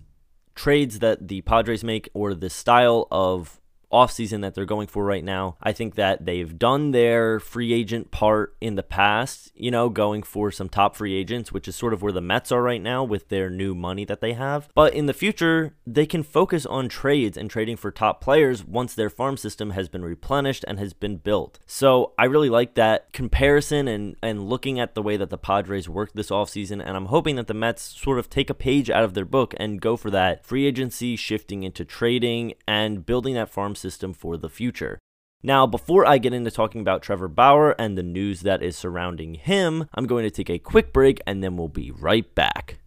trades 0.53 0.99
that 0.99 1.27
the 1.27 1.41
Padres 1.41 1.83
make 1.83 2.07
or 2.13 2.35
the 2.35 2.51
style 2.51 3.07
of 3.09 3.59
offseason 3.91 4.41
that 4.41 4.55
they're 4.55 4.65
going 4.65 4.87
for 4.87 5.05
right 5.05 5.23
now. 5.23 5.57
I 5.61 5.71
think 5.71 5.95
that 5.95 6.25
they've 6.25 6.57
done 6.57 6.91
their 6.91 7.39
free 7.39 7.73
agent 7.73 8.11
part 8.11 8.55
in 8.61 8.75
the 8.75 8.83
past, 8.83 9.51
you 9.55 9.71
know, 9.71 9.89
going 9.89 10.23
for 10.23 10.51
some 10.51 10.69
top 10.69 10.95
free 10.95 11.15
agents, 11.15 11.51
which 11.51 11.67
is 11.67 11.75
sort 11.75 11.93
of 11.93 12.01
where 12.01 12.11
the 12.11 12.21
Mets 12.21 12.51
are 12.51 12.61
right 12.61 12.81
now 12.81 13.03
with 13.03 13.29
their 13.29 13.49
new 13.49 13.75
money 13.75 14.05
that 14.05 14.21
they 14.21 14.33
have. 14.33 14.69
But 14.73 14.93
in 14.93 15.05
the 15.05 15.13
future, 15.13 15.75
they 15.85 16.05
can 16.05 16.23
focus 16.23 16.65
on 16.65 16.89
trades 16.89 17.37
and 17.37 17.49
trading 17.49 17.77
for 17.77 17.91
top 17.91 18.21
players 18.21 18.63
once 18.63 18.93
their 18.93 19.09
farm 19.09 19.37
system 19.37 19.71
has 19.71 19.89
been 19.89 20.03
replenished 20.03 20.65
and 20.67 20.79
has 20.79 20.93
been 20.93 21.17
built. 21.17 21.59
So 21.65 22.13
I 22.17 22.25
really 22.25 22.49
like 22.49 22.75
that 22.75 23.13
comparison 23.13 23.87
and, 23.87 24.15
and 24.21 24.49
looking 24.49 24.79
at 24.79 24.95
the 24.95 25.03
way 25.03 25.17
that 25.17 25.29
the 25.29 25.37
Padres 25.37 25.87
worked 25.87 26.15
this 26.15 26.29
offseason. 26.29 26.81
And 26.85 26.97
I'm 26.97 27.07
hoping 27.07 27.35
that 27.35 27.47
the 27.47 27.53
Mets 27.53 27.83
sort 27.83 28.19
of 28.19 28.29
take 28.29 28.49
a 28.49 28.53
page 28.53 28.89
out 28.89 29.03
of 29.03 29.13
their 29.13 29.25
book 29.25 29.53
and 29.57 29.81
go 29.81 29.95
for 29.97 30.09
that 30.11 30.45
free 30.45 30.65
agency, 30.65 31.15
shifting 31.15 31.63
into 31.63 31.85
trading 31.85 32.53
and 32.67 33.05
building 33.05 33.35
that 33.35 33.49
farm 33.49 33.74
system 33.75 34.13
for 34.13 34.37
the 34.37 34.49
future. 34.49 34.99
Now, 35.43 35.67
before 35.67 36.07
I 36.07 36.17
get 36.17 36.33
into 36.33 36.49
talking 36.49 36.81
about 36.81 37.03
Trevor 37.03 37.27
Bauer 37.27 37.75
and 37.79 37.95
the 37.95 38.03
news 38.03 38.41
that 38.41 38.63
is 38.63 38.75
surrounding 38.75 39.35
him, 39.35 39.87
I'm 39.93 40.07
going 40.07 40.23
to 40.23 40.31
take 40.31 40.49
a 40.49 40.57
quick 40.57 40.91
break 40.91 41.21
and 41.27 41.43
then 41.43 41.55
we'll 41.55 41.67
be 41.67 41.91
right 41.91 42.33
back. 42.33 42.79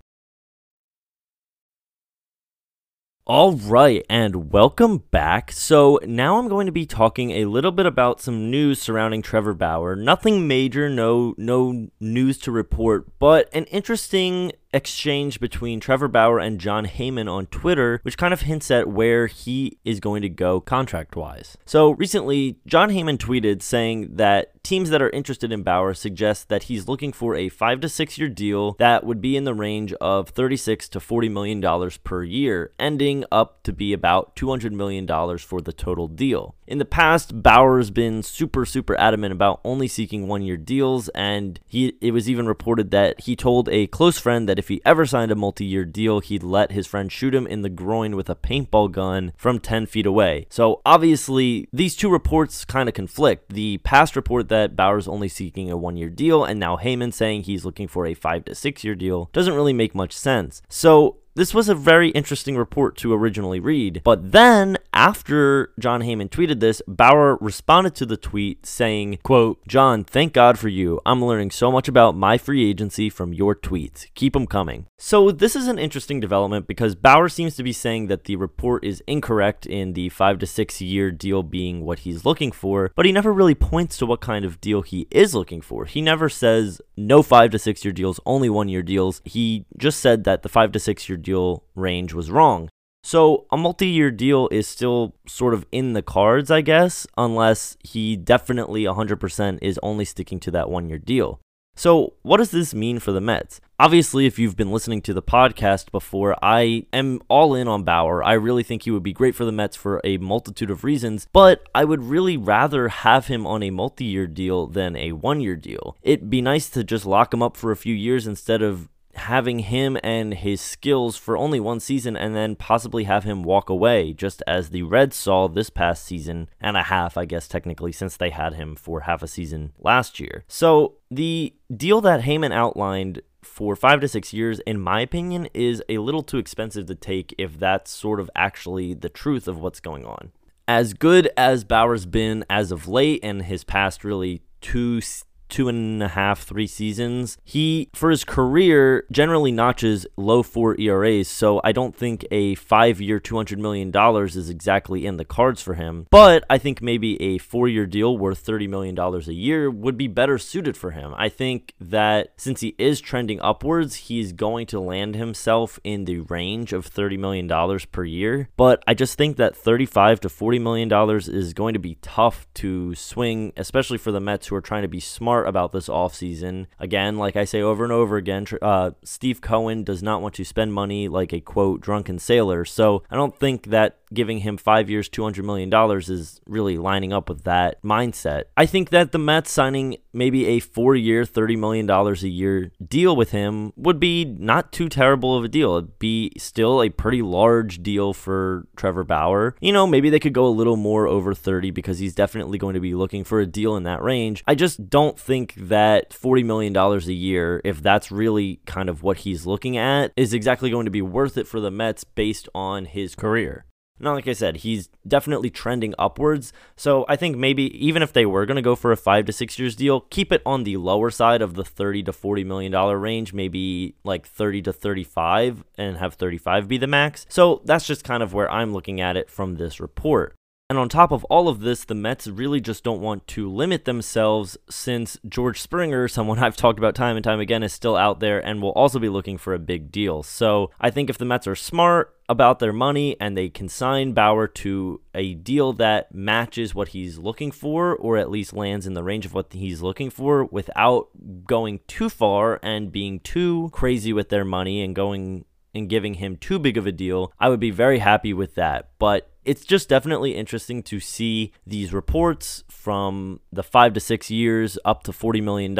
All 3.30 3.52
right, 3.52 4.04
and 4.08 4.50
welcome 4.50 5.04
back. 5.10 5.52
So, 5.52 6.00
now 6.04 6.38
I'm 6.38 6.48
going 6.48 6.64
to 6.64 6.72
be 6.72 6.86
talking 6.86 7.30
a 7.32 7.44
little 7.44 7.72
bit 7.72 7.84
about 7.84 8.22
some 8.22 8.50
news 8.50 8.80
surrounding 8.80 9.20
Trevor 9.20 9.52
Bauer. 9.52 9.94
Nothing 9.94 10.48
major, 10.48 10.88
no 10.88 11.34
no 11.36 11.90
news 12.00 12.38
to 12.38 12.50
report, 12.50 13.18
but 13.18 13.50
an 13.52 13.64
interesting 13.66 14.52
exchange 14.72 15.40
between 15.40 15.80
Trevor 15.80 16.08
Bauer 16.08 16.38
and 16.38 16.60
Jon 16.60 16.86
Heyman 16.86 17.30
on 17.30 17.46
Twitter, 17.46 18.00
which 18.02 18.18
kind 18.18 18.32
of 18.34 18.42
hints 18.42 18.70
at 18.70 18.88
where 18.88 19.26
he 19.26 19.78
is 19.84 20.00
going 20.00 20.22
to 20.22 20.28
go 20.28 20.60
contract 20.60 21.16
wise. 21.16 21.56
So 21.64 21.90
recently, 21.90 22.58
Jon 22.66 22.90
Heyman 22.90 23.18
tweeted 23.18 23.62
saying 23.62 24.16
that 24.16 24.62
teams 24.62 24.90
that 24.90 25.00
are 25.00 25.10
interested 25.10 25.52
in 25.52 25.62
Bauer 25.62 25.94
suggest 25.94 26.48
that 26.48 26.64
he's 26.64 26.88
looking 26.88 27.12
for 27.12 27.34
a 27.34 27.48
five 27.48 27.80
to 27.80 27.88
six 27.88 28.18
year 28.18 28.28
deal 28.28 28.74
that 28.78 29.04
would 29.04 29.20
be 29.20 29.36
in 29.36 29.44
the 29.44 29.54
range 29.54 29.92
of 29.94 30.28
36 30.30 30.88
to 30.90 31.00
40 31.00 31.28
million 31.28 31.60
dollars 31.60 31.96
per 31.96 32.22
year, 32.22 32.72
ending 32.78 33.24
up 33.32 33.62
to 33.62 33.72
be 33.72 33.92
about 33.92 34.36
200 34.36 34.72
million 34.72 35.06
dollars 35.06 35.42
for 35.42 35.60
the 35.60 35.72
total 35.72 36.08
deal. 36.08 36.54
In 36.68 36.76
the 36.76 36.84
past, 36.84 37.42
Bauer's 37.42 37.90
been 37.90 38.22
super, 38.22 38.66
super 38.66 38.94
adamant 39.00 39.32
about 39.32 39.62
only 39.64 39.88
seeking 39.88 40.28
one 40.28 40.42
year 40.42 40.58
deals, 40.58 41.08
and 41.14 41.58
he 41.66 41.94
it 42.02 42.10
was 42.10 42.28
even 42.28 42.46
reported 42.46 42.90
that 42.90 43.22
he 43.22 43.34
told 43.34 43.70
a 43.70 43.86
close 43.86 44.18
friend 44.18 44.46
that 44.46 44.58
if 44.58 44.68
he 44.68 44.82
ever 44.84 45.06
signed 45.06 45.32
a 45.32 45.34
multi 45.34 45.64
year 45.64 45.86
deal, 45.86 46.20
he'd 46.20 46.42
let 46.42 46.72
his 46.72 46.86
friend 46.86 47.10
shoot 47.10 47.34
him 47.34 47.46
in 47.46 47.62
the 47.62 47.70
groin 47.70 48.16
with 48.16 48.28
a 48.28 48.34
paintball 48.34 48.92
gun 48.92 49.32
from 49.38 49.60
10 49.60 49.86
feet 49.86 50.04
away. 50.04 50.46
So 50.50 50.82
obviously, 50.84 51.70
these 51.72 51.96
two 51.96 52.10
reports 52.10 52.66
kind 52.66 52.86
of 52.86 52.94
conflict. 52.94 53.54
The 53.54 53.78
past 53.78 54.14
report 54.14 54.50
that 54.50 54.76
Bauer's 54.76 55.08
only 55.08 55.28
seeking 55.28 55.70
a 55.70 55.76
one 55.78 55.96
year 55.96 56.10
deal, 56.10 56.44
and 56.44 56.60
now 56.60 56.76
Heyman 56.76 57.14
saying 57.14 57.44
he's 57.44 57.64
looking 57.64 57.88
for 57.88 58.04
a 58.04 58.12
five 58.12 58.44
to 58.44 58.54
six 58.54 58.84
year 58.84 58.94
deal, 58.94 59.30
doesn't 59.32 59.54
really 59.54 59.72
make 59.72 59.94
much 59.94 60.12
sense. 60.12 60.60
So 60.68 61.16
this 61.38 61.54
was 61.54 61.68
a 61.68 61.74
very 61.76 62.08
interesting 62.10 62.56
report 62.56 62.96
to 62.96 63.14
originally 63.14 63.60
read, 63.60 64.02
but 64.02 64.32
then 64.32 64.76
after 64.98 65.72
Jon 65.78 66.02
Heyman 66.02 66.28
tweeted 66.28 66.58
this, 66.58 66.82
Bauer 66.88 67.38
responded 67.40 67.94
to 67.94 68.04
the 68.04 68.16
tweet 68.16 68.66
saying, 68.66 69.20
quote, 69.22 69.64
Jon, 69.68 70.02
thank 70.02 70.32
God 70.32 70.58
for 70.58 70.66
you. 70.68 71.00
I'm 71.06 71.24
learning 71.24 71.52
so 71.52 71.70
much 71.70 71.86
about 71.86 72.16
my 72.16 72.36
free 72.36 72.68
agency 72.68 73.08
from 73.08 73.32
your 73.32 73.54
tweets. 73.54 74.06
Keep 74.16 74.32
them 74.32 74.48
coming. 74.48 74.86
So 74.98 75.30
this 75.30 75.54
is 75.54 75.68
an 75.68 75.78
interesting 75.78 76.18
development 76.18 76.66
because 76.66 76.96
Bauer 76.96 77.28
seems 77.28 77.54
to 77.54 77.62
be 77.62 77.72
saying 77.72 78.08
that 78.08 78.24
the 78.24 78.34
report 78.34 78.84
is 78.84 79.00
incorrect 79.06 79.66
in 79.66 79.92
the 79.92 80.08
five 80.08 80.40
to 80.40 80.46
six 80.46 80.80
year 80.80 81.12
deal 81.12 81.44
being 81.44 81.84
what 81.84 82.00
he's 82.00 82.24
looking 82.24 82.50
for, 82.50 82.90
but 82.96 83.06
he 83.06 83.12
never 83.12 83.32
really 83.32 83.54
points 83.54 83.98
to 83.98 84.06
what 84.06 84.20
kind 84.20 84.44
of 84.44 84.60
deal 84.60 84.82
he 84.82 85.06
is 85.12 85.32
looking 85.32 85.60
for. 85.60 85.84
He 85.84 86.02
never 86.02 86.28
says 86.28 86.82
no 86.96 87.22
five 87.22 87.52
to 87.52 87.58
six 87.60 87.84
year 87.84 87.92
deals, 87.92 88.18
only 88.26 88.50
one 88.50 88.68
year 88.68 88.82
deals. 88.82 89.22
He 89.24 89.64
just 89.76 90.00
said 90.00 90.24
that 90.24 90.42
the 90.42 90.48
five 90.48 90.72
to 90.72 90.80
six 90.80 91.08
year 91.08 91.16
deal 91.16 91.62
range 91.76 92.12
was 92.12 92.32
wrong. 92.32 92.68
So 93.02 93.46
a 93.50 93.56
multi-year 93.56 94.10
deal 94.10 94.48
is 94.50 94.66
still 94.66 95.14
sort 95.26 95.54
of 95.54 95.64
in 95.72 95.92
the 95.92 96.02
cards, 96.02 96.50
I 96.50 96.60
guess, 96.60 97.06
unless 97.16 97.76
he 97.82 98.16
definitely 98.16 98.84
100% 98.84 99.58
is 99.62 99.78
only 99.82 100.04
sticking 100.04 100.40
to 100.40 100.50
that 100.50 100.68
one-year 100.68 100.98
deal. 100.98 101.40
So, 101.78 102.14
what 102.22 102.38
does 102.38 102.50
this 102.50 102.74
mean 102.74 102.98
for 102.98 103.12
the 103.12 103.20
Mets? 103.20 103.60
Obviously, 103.78 104.26
if 104.26 104.36
you've 104.36 104.56
been 104.56 104.72
listening 104.72 105.00
to 105.02 105.14
the 105.14 105.22
podcast 105.22 105.92
before, 105.92 106.34
I 106.42 106.86
am 106.92 107.20
all 107.28 107.54
in 107.54 107.68
on 107.68 107.84
Bauer. 107.84 108.20
I 108.24 108.32
really 108.32 108.64
think 108.64 108.82
he 108.82 108.90
would 108.90 109.04
be 109.04 109.12
great 109.12 109.36
for 109.36 109.44
the 109.44 109.52
Mets 109.52 109.76
for 109.76 110.00
a 110.02 110.16
multitude 110.18 110.72
of 110.72 110.82
reasons, 110.82 111.28
but 111.32 111.68
I 111.76 111.84
would 111.84 112.02
really 112.02 112.36
rather 112.36 112.88
have 112.88 113.28
him 113.28 113.46
on 113.46 113.62
a 113.62 113.70
multi 113.70 114.06
year 114.06 114.26
deal 114.26 114.66
than 114.66 114.96
a 114.96 115.12
one 115.12 115.40
year 115.40 115.54
deal. 115.54 115.96
It'd 116.02 116.28
be 116.28 116.42
nice 116.42 116.68
to 116.70 116.82
just 116.82 117.06
lock 117.06 117.32
him 117.32 117.44
up 117.44 117.56
for 117.56 117.70
a 117.70 117.76
few 117.76 117.94
years 117.94 118.26
instead 118.26 118.60
of 118.60 118.88
having 119.18 119.60
him 119.60 119.98
and 120.02 120.34
his 120.34 120.60
skills 120.60 121.16
for 121.16 121.36
only 121.36 121.60
one 121.60 121.80
season 121.80 122.16
and 122.16 122.34
then 122.34 122.56
possibly 122.56 123.04
have 123.04 123.24
him 123.24 123.42
walk 123.42 123.68
away, 123.68 124.12
just 124.12 124.42
as 124.46 124.70
the 124.70 124.82
Reds 124.82 125.16
saw 125.16 125.48
this 125.48 125.70
past 125.70 126.04
season 126.04 126.48
and 126.60 126.76
a 126.76 126.84
half, 126.84 127.16
I 127.16 127.24
guess, 127.24 127.48
technically, 127.48 127.92
since 127.92 128.16
they 128.16 128.30
had 128.30 128.54
him 128.54 128.76
for 128.76 129.00
half 129.00 129.22
a 129.22 129.28
season 129.28 129.72
last 129.78 130.18
year. 130.18 130.44
So 130.48 130.94
the 131.10 131.54
deal 131.74 132.00
that 132.00 132.22
Heyman 132.22 132.52
outlined 132.52 133.22
for 133.42 133.76
five 133.76 134.00
to 134.00 134.08
six 134.08 134.32
years, 134.32 134.60
in 134.60 134.80
my 134.80 135.00
opinion, 135.00 135.48
is 135.54 135.82
a 135.88 135.98
little 135.98 136.22
too 136.22 136.38
expensive 136.38 136.86
to 136.86 136.94
take 136.94 137.34
if 137.38 137.58
that's 137.58 137.90
sort 137.90 138.20
of 138.20 138.30
actually 138.34 138.94
the 138.94 139.08
truth 139.08 139.48
of 139.48 139.60
what's 139.60 139.80
going 139.80 140.04
on. 140.04 140.32
As 140.66 140.92
good 140.92 141.30
as 141.36 141.64
Bauer's 141.64 142.04
been 142.04 142.44
as 142.50 142.70
of 142.70 142.88
late 142.88 143.20
and 143.22 143.42
his 143.42 143.64
past 143.64 144.04
really 144.04 144.42
two 144.60 145.00
two 145.48 145.68
and 145.68 146.02
a 146.02 146.08
half, 146.08 146.42
three 146.42 146.66
seasons. 146.66 147.38
He, 147.44 147.90
for 147.94 148.10
his 148.10 148.24
career, 148.24 149.04
generally 149.10 149.52
notches 149.52 150.06
low 150.16 150.42
four 150.42 150.78
ERAs, 150.80 151.28
so 151.28 151.60
I 151.64 151.72
don't 151.72 151.96
think 151.96 152.26
a 152.30 152.54
five 152.56 153.00
year, 153.00 153.20
$200 153.20 153.58
million 153.58 153.92
is 154.26 154.50
exactly 154.50 155.06
in 155.06 155.16
the 155.16 155.24
cards 155.24 155.62
for 155.62 155.74
him. 155.74 156.06
But 156.10 156.44
I 156.50 156.58
think 156.58 156.82
maybe 156.82 157.20
a 157.20 157.38
four 157.38 157.68
year 157.68 157.86
deal 157.86 158.16
worth 158.16 158.44
$30 158.44 158.68
million 158.68 158.98
a 158.98 159.32
year 159.32 159.70
would 159.70 159.96
be 159.96 160.08
better 160.08 160.38
suited 160.38 160.76
for 160.76 160.92
him. 160.92 161.14
I 161.16 161.28
think 161.28 161.74
that 161.80 162.32
since 162.36 162.60
he 162.60 162.74
is 162.78 163.00
trending 163.00 163.40
upwards, 163.40 163.94
he's 163.94 164.32
going 164.32 164.66
to 164.68 164.80
land 164.80 165.14
himself 165.14 165.78
in 165.84 166.04
the 166.04 166.20
range 166.20 166.72
of 166.72 166.88
$30 166.92 167.18
million 167.18 167.78
per 167.92 168.04
year. 168.04 168.48
But 168.56 168.82
I 168.86 168.94
just 168.94 169.16
think 169.16 169.36
that 169.36 169.56
35 169.56 170.20
to 170.20 170.28
$40 170.28 170.60
million 170.60 170.92
is 171.18 171.54
going 171.54 171.74
to 171.74 171.78
be 171.78 171.96
tough 172.02 172.46
to 172.54 172.94
swing, 172.94 173.52
especially 173.56 173.98
for 173.98 174.12
the 174.12 174.20
Mets 174.20 174.48
who 174.48 174.56
are 174.56 174.60
trying 174.60 174.82
to 174.82 174.88
be 174.88 175.00
smart 175.00 175.37
about 175.44 175.72
this 175.72 175.88
offseason. 175.88 176.66
Again, 176.78 177.16
like 177.18 177.36
I 177.36 177.44
say 177.44 177.60
over 177.60 177.84
and 177.84 177.92
over 177.92 178.16
again, 178.16 178.46
uh, 178.62 178.92
Steve 179.02 179.40
Cohen 179.40 179.84
does 179.84 180.02
not 180.02 180.22
want 180.22 180.34
to 180.34 180.44
spend 180.44 180.72
money 180.72 181.08
like 181.08 181.32
a 181.32 181.40
quote 181.40 181.80
drunken 181.80 182.18
sailor. 182.18 182.64
So 182.64 183.02
I 183.10 183.16
don't 183.16 183.36
think 183.36 183.66
that 183.66 183.97
giving 184.12 184.38
him 184.38 184.56
five 184.56 184.90
years, 184.90 185.08
$200 185.08 185.44
million 185.44 185.72
is 186.00 186.40
really 186.46 186.78
lining 186.78 187.12
up 187.12 187.28
with 187.28 187.44
that 187.44 187.82
mindset. 187.82 188.44
I 188.56 188.66
think 188.66 188.90
that 188.90 189.12
the 189.12 189.18
Mets 189.18 189.50
signing 189.50 189.96
maybe 190.12 190.46
a 190.46 190.60
four 190.60 190.96
year, 190.96 191.24
$30 191.24 191.58
million 191.58 191.88
a 191.90 192.12
year 192.28 192.72
deal 192.86 193.14
with 193.14 193.30
him 193.30 193.72
would 193.76 194.00
be 194.00 194.24
not 194.24 194.72
too 194.72 194.88
terrible 194.88 195.36
of 195.36 195.44
a 195.44 195.48
deal. 195.48 195.76
It'd 195.76 195.98
be 195.98 196.32
still 196.36 196.82
a 196.82 196.90
pretty 196.90 197.22
large 197.22 197.82
deal 197.82 198.12
for 198.12 198.66
Trevor 198.76 199.04
Bauer. 199.04 199.54
You 199.60 199.72
know, 199.72 199.86
maybe 199.86 200.10
they 200.10 200.20
could 200.20 200.32
go 200.32 200.46
a 200.46 200.48
little 200.48 200.76
more 200.76 201.06
over 201.06 201.34
30 201.34 201.70
because 201.70 201.98
he's 201.98 202.14
definitely 202.14 202.58
going 202.58 202.74
to 202.74 202.80
be 202.80 202.94
looking 202.94 203.24
for 203.24 203.40
a 203.40 203.46
deal 203.46 203.76
in 203.76 203.84
that 203.84 204.02
range. 204.02 204.42
I 204.46 204.54
just 204.54 204.88
don't 204.88 205.18
think 205.18 205.54
that 205.56 206.10
$40 206.10 206.44
million 206.44 206.76
a 206.76 206.98
year, 207.12 207.60
if 207.64 207.82
that's 207.82 208.10
really 208.10 208.60
kind 208.66 208.88
of 208.88 209.02
what 209.02 209.18
he's 209.18 209.46
looking 209.46 209.76
at, 209.76 210.12
is 210.16 210.32
exactly 210.32 210.70
going 210.70 210.86
to 210.86 210.90
be 210.90 211.02
worth 211.02 211.36
it 211.36 211.46
for 211.46 211.60
the 211.60 211.70
Mets 211.70 212.04
based 212.04 212.48
on 212.54 212.86
his 212.86 213.14
career. 213.14 213.64
Now, 214.00 214.14
like 214.14 214.28
I 214.28 214.32
said, 214.32 214.58
he's 214.58 214.88
definitely 215.06 215.50
trending 215.50 215.94
upwards. 215.98 216.52
So 216.76 217.04
I 217.08 217.16
think 217.16 217.36
maybe 217.36 217.64
even 217.84 218.02
if 218.02 218.12
they 218.12 218.26
were 218.26 218.46
going 218.46 218.56
to 218.56 218.62
go 218.62 218.76
for 218.76 218.92
a 218.92 218.96
five 218.96 219.24
to 219.26 219.32
six 219.32 219.58
years 219.58 219.76
deal, 219.76 220.02
keep 220.02 220.32
it 220.32 220.42
on 220.46 220.64
the 220.64 220.76
lower 220.76 221.10
side 221.10 221.42
of 221.42 221.54
the 221.54 221.64
30 221.64 222.04
to 222.04 222.12
40 222.12 222.44
million 222.44 222.72
dollar 222.72 222.98
range, 222.98 223.32
maybe 223.32 223.94
like 224.04 224.26
30 224.26 224.62
to 224.62 224.72
35 224.72 225.64
and 225.76 225.96
have 225.96 226.14
35 226.14 226.68
be 226.68 226.78
the 226.78 226.86
max. 226.86 227.26
So 227.28 227.62
that's 227.64 227.86
just 227.86 228.04
kind 228.04 228.22
of 228.22 228.32
where 228.32 228.50
I'm 228.50 228.72
looking 228.72 229.00
at 229.00 229.16
it 229.16 229.30
from 229.30 229.56
this 229.56 229.80
report. 229.80 230.37
And 230.70 230.78
on 230.78 230.90
top 230.90 231.12
of 231.12 231.24
all 231.24 231.48
of 231.48 231.60
this, 231.60 231.84
the 231.84 231.94
Mets 231.94 232.26
really 232.26 232.60
just 232.60 232.84
don't 232.84 233.00
want 233.00 233.26
to 233.28 233.50
limit 233.50 233.86
themselves 233.86 234.58
since 234.68 235.16
George 235.26 235.62
Springer, 235.62 236.08
someone 236.08 236.38
I've 236.42 236.58
talked 236.58 236.78
about 236.78 236.94
time 236.94 237.16
and 237.16 237.24
time 237.24 237.40
again, 237.40 237.62
is 237.62 237.72
still 237.72 237.96
out 237.96 238.20
there 238.20 238.38
and 238.44 238.60
will 238.60 238.72
also 238.72 238.98
be 238.98 239.08
looking 239.08 239.38
for 239.38 239.54
a 239.54 239.58
big 239.58 239.90
deal. 239.90 240.22
So 240.22 240.70
I 240.78 240.90
think 240.90 241.08
if 241.08 241.16
the 241.16 241.24
Mets 241.24 241.46
are 241.46 241.54
smart 241.54 242.14
about 242.28 242.58
their 242.58 242.74
money 242.74 243.16
and 243.18 243.34
they 243.34 243.48
can 243.48 243.70
sign 243.70 244.12
Bauer 244.12 244.46
to 244.46 245.00
a 245.14 245.32
deal 245.32 245.72
that 245.74 246.14
matches 246.14 246.74
what 246.74 246.88
he's 246.88 247.16
looking 247.16 247.50
for 247.50 247.96
or 247.96 248.18
at 248.18 248.30
least 248.30 248.52
lands 248.52 248.86
in 248.86 248.92
the 248.92 249.02
range 249.02 249.24
of 249.24 249.32
what 249.32 249.50
he's 249.54 249.80
looking 249.80 250.10
for 250.10 250.44
without 250.44 251.08
going 251.46 251.80
too 251.86 252.10
far 252.10 252.60
and 252.62 252.92
being 252.92 253.20
too 253.20 253.70
crazy 253.72 254.12
with 254.12 254.28
their 254.28 254.44
money 254.44 254.82
and 254.82 254.94
going 254.94 255.46
and 255.74 255.88
giving 255.88 256.14
him 256.14 256.36
too 256.36 256.58
big 256.58 256.76
of 256.76 256.86
a 256.86 256.92
deal, 256.92 257.32
I 257.38 257.48
would 257.48 257.60
be 257.60 257.70
very 257.70 257.98
happy 257.98 258.32
with 258.32 258.54
that. 258.54 258.90
But 258.98 259.30
it's 259.48 259.64
just 259.64 259.88
definitely 259.88 260.34
interesting 260.34 260.82
to 260.82 261.00
see 261.00 261.52
these 261.66 261.92
reports 261.92 262.64
from 262.68 263.40
the 263.50 263.62
five 263.62 263.94
to 263.94 264.00
six 264.00 264.30
years 264.30 264.78
up 264.84 265.04
to 265.04 265.10
$40 265.10 265.42
million 265.42 265.74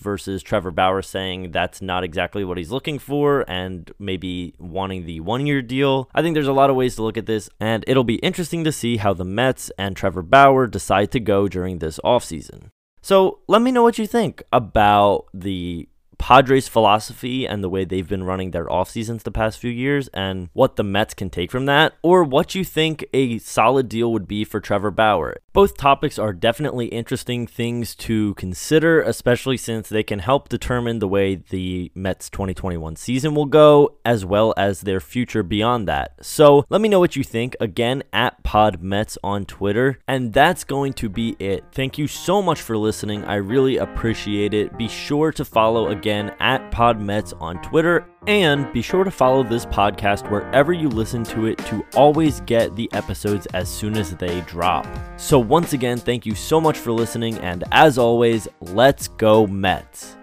versus 0.00 0.42
Trevor 0.42 0.70
Bauer 0.70 1.02
saying 1.02 1.50
that's 1.50 1.82
not 1.82 2.04
exactly 2.04 2.42
what 2.42 2.56
he's 2.56 2.70
looking 2.70 2.98
for 2.98 3.44
and 3.46 3.90
maybe 3.98 4.54
wanting 4.58 5.04
the 5.04 5.20
one 5.20 5.46
year 5.46 5.60
deal. 5.60 6.08
I 6.14 6.22
think 6.22 6.32
there's 6.32 6.46
a 6.46 6.54
lot 6.54 6.70
of 6.70 6.76
ways 6.76 6.96
to 6.96 7.02
look 7.02 7.18
at 7.18 7.26
this, 7.26 7.50
and 7.60 7.84
it'll 7.86 8.02
be 8.02 8.16
interesting 8.16 8.64
to 8.64 8.72
see 8.72 8.96
how 8.96 9.12
the 9.12 9.26
Mets 9.26 9.70
and 9.76 9.94
Trevor 9.94 10.22
Bauer 10.22 10.66
decide 10.66 11.10
to 11.10 11.20
go 11.20 11.48
during 11.48 11.80
this 11.80 12.00
offseason. 12.02 12.70
So 13.02 13.40
let 13.46 13.60
me 13.60 13.72
know 13.72 13.82
what 13.82 13.98
you 13.98 14.06
think 14.06 14.42
about 14.52 15.26
the 15.34 15.88
Padres' 16.22 16.68
philosophy 16.68 17.48
and 17.48 17.64
the 17.64 17.68
way 17.68 17.84
they've 17.84 18.08
been 18.08 18.22
running 18.22 18.52
their 18.52 18.70
off 18.70 18.88
seasons 18.88 19.24
the 19.24 19.32
past 19.32 19.58
few 19.58 19.72
years 19.72 20.06
and 20.14 20.50
what 20.52 20.76
the 20.76 20.84
Mets 20.84 21.14
can 21.14 21.28
take 21.28 21.50
from 21.50 21.66
that, 21.66 21.94
or 22.00 22.22
what 22.22 22.54
you 22.54 22.62
think 22.62 23.04
a 23.12 23.38
solid 23.38 23.88
deal 23.88 24.12
would 24.12 24.28
be 24.28 24.44
for 24.44 24.60
Trevor 24.60 24.92
Bauer. 24.92 25.38
Both 25.52 25.76
topics 25.76 26.20
are 26.20 26.32
definitely 26.32 26.86
interesting 26.86 27.48
things 27.48 27.96
to 27.96 28.34
consider, 28.34 29.02
especially 29.02 29.56
since 29.56 29.88
they 29.88 30.04
can 30.04 30.20
help 30.20 30.48
determine 30.48 31.00
the 31.00 31.08
way 31.08 31.34
the 31.34 31.90
Mets 31.96 32.30
2021 32.30 32.94
season 32.94 33.34
will 33.34 33.46
go, 33.46 33.96
as 34.04 34.24
well 34.24 34.54
as 34.56 34.82
their 34.82 35.00
future 35.00 35.42
beyond 35.42 35.88
that. 35.88 36.24
So 36.24 36.64
let 36.70 36.80
me 36.80 36.88
know 36.88 37.00
what 37.00 37.16
you 37.16 37.24
think 37.24 37.56
again 37.58 38.04
at 38.12 38.44
PodMets 38.44 39.18
on 39.24 39.44
Twitter. 39.44 39.98
And 40.06 40.32
that's 40.32 40.62
going 40.62 40.92
to 40.94 41.08
be 41.08 41.34
it. 41.40 41.64
Thank 41.72 41.98
you 41.98 42.06
so 42.06 42.40
much 42.40 42.62
for 42.62 42.78
listening. 42.78 43.24
I 43.24 43.34
really 43.34 43.76
appreciate 43.76 44.54
it. 44.54 44.78
Be 44.78 44.86
sure 44.86 45.32
to 45.32 45.44
follow 45.44 45.88
again 45.88 46.11
again 46.12 46.34
at 46.40 46.70
PodMets 46.70 47.32
on 47.40 47.60
Twitter. 47.62 48.06
And 48.26 48.72
be 48.72 48.82
sure 48.82 49.02
to 49.02 49.10
follow 49.10 49.42
this 49.42 49.66
podcast 49.66 50.30
wherever 50.30 50.72
you 50.72 50.88
listen 50.88 51.24
to 51.24 51.46
it 51.46 51.58
to 51.58 51.84
always 51.96 52.40
get 52.42 52.76
the 52.76 52.92
episodes 52.92 53.46
as 53.46 53.68
soon 53.68 53.96
as 53.96 54.14
they 54.16 54.42
drop. 54.42 54.86
So, 55.16 55.38
once 55.38 55.72
again, 55.72 55.98
thank 55.98 56.26
you 56.26 56.34
so 56.34 56.60
much 56.60 56.78
for 56.78 56.92
listening. 56.92 57.38
And 57.38 57.64
as 57.72 57.98
always, 57.98 58.46
let's 58.60 59.08
go, 59.08 59.46
Mets. 59.46 60.16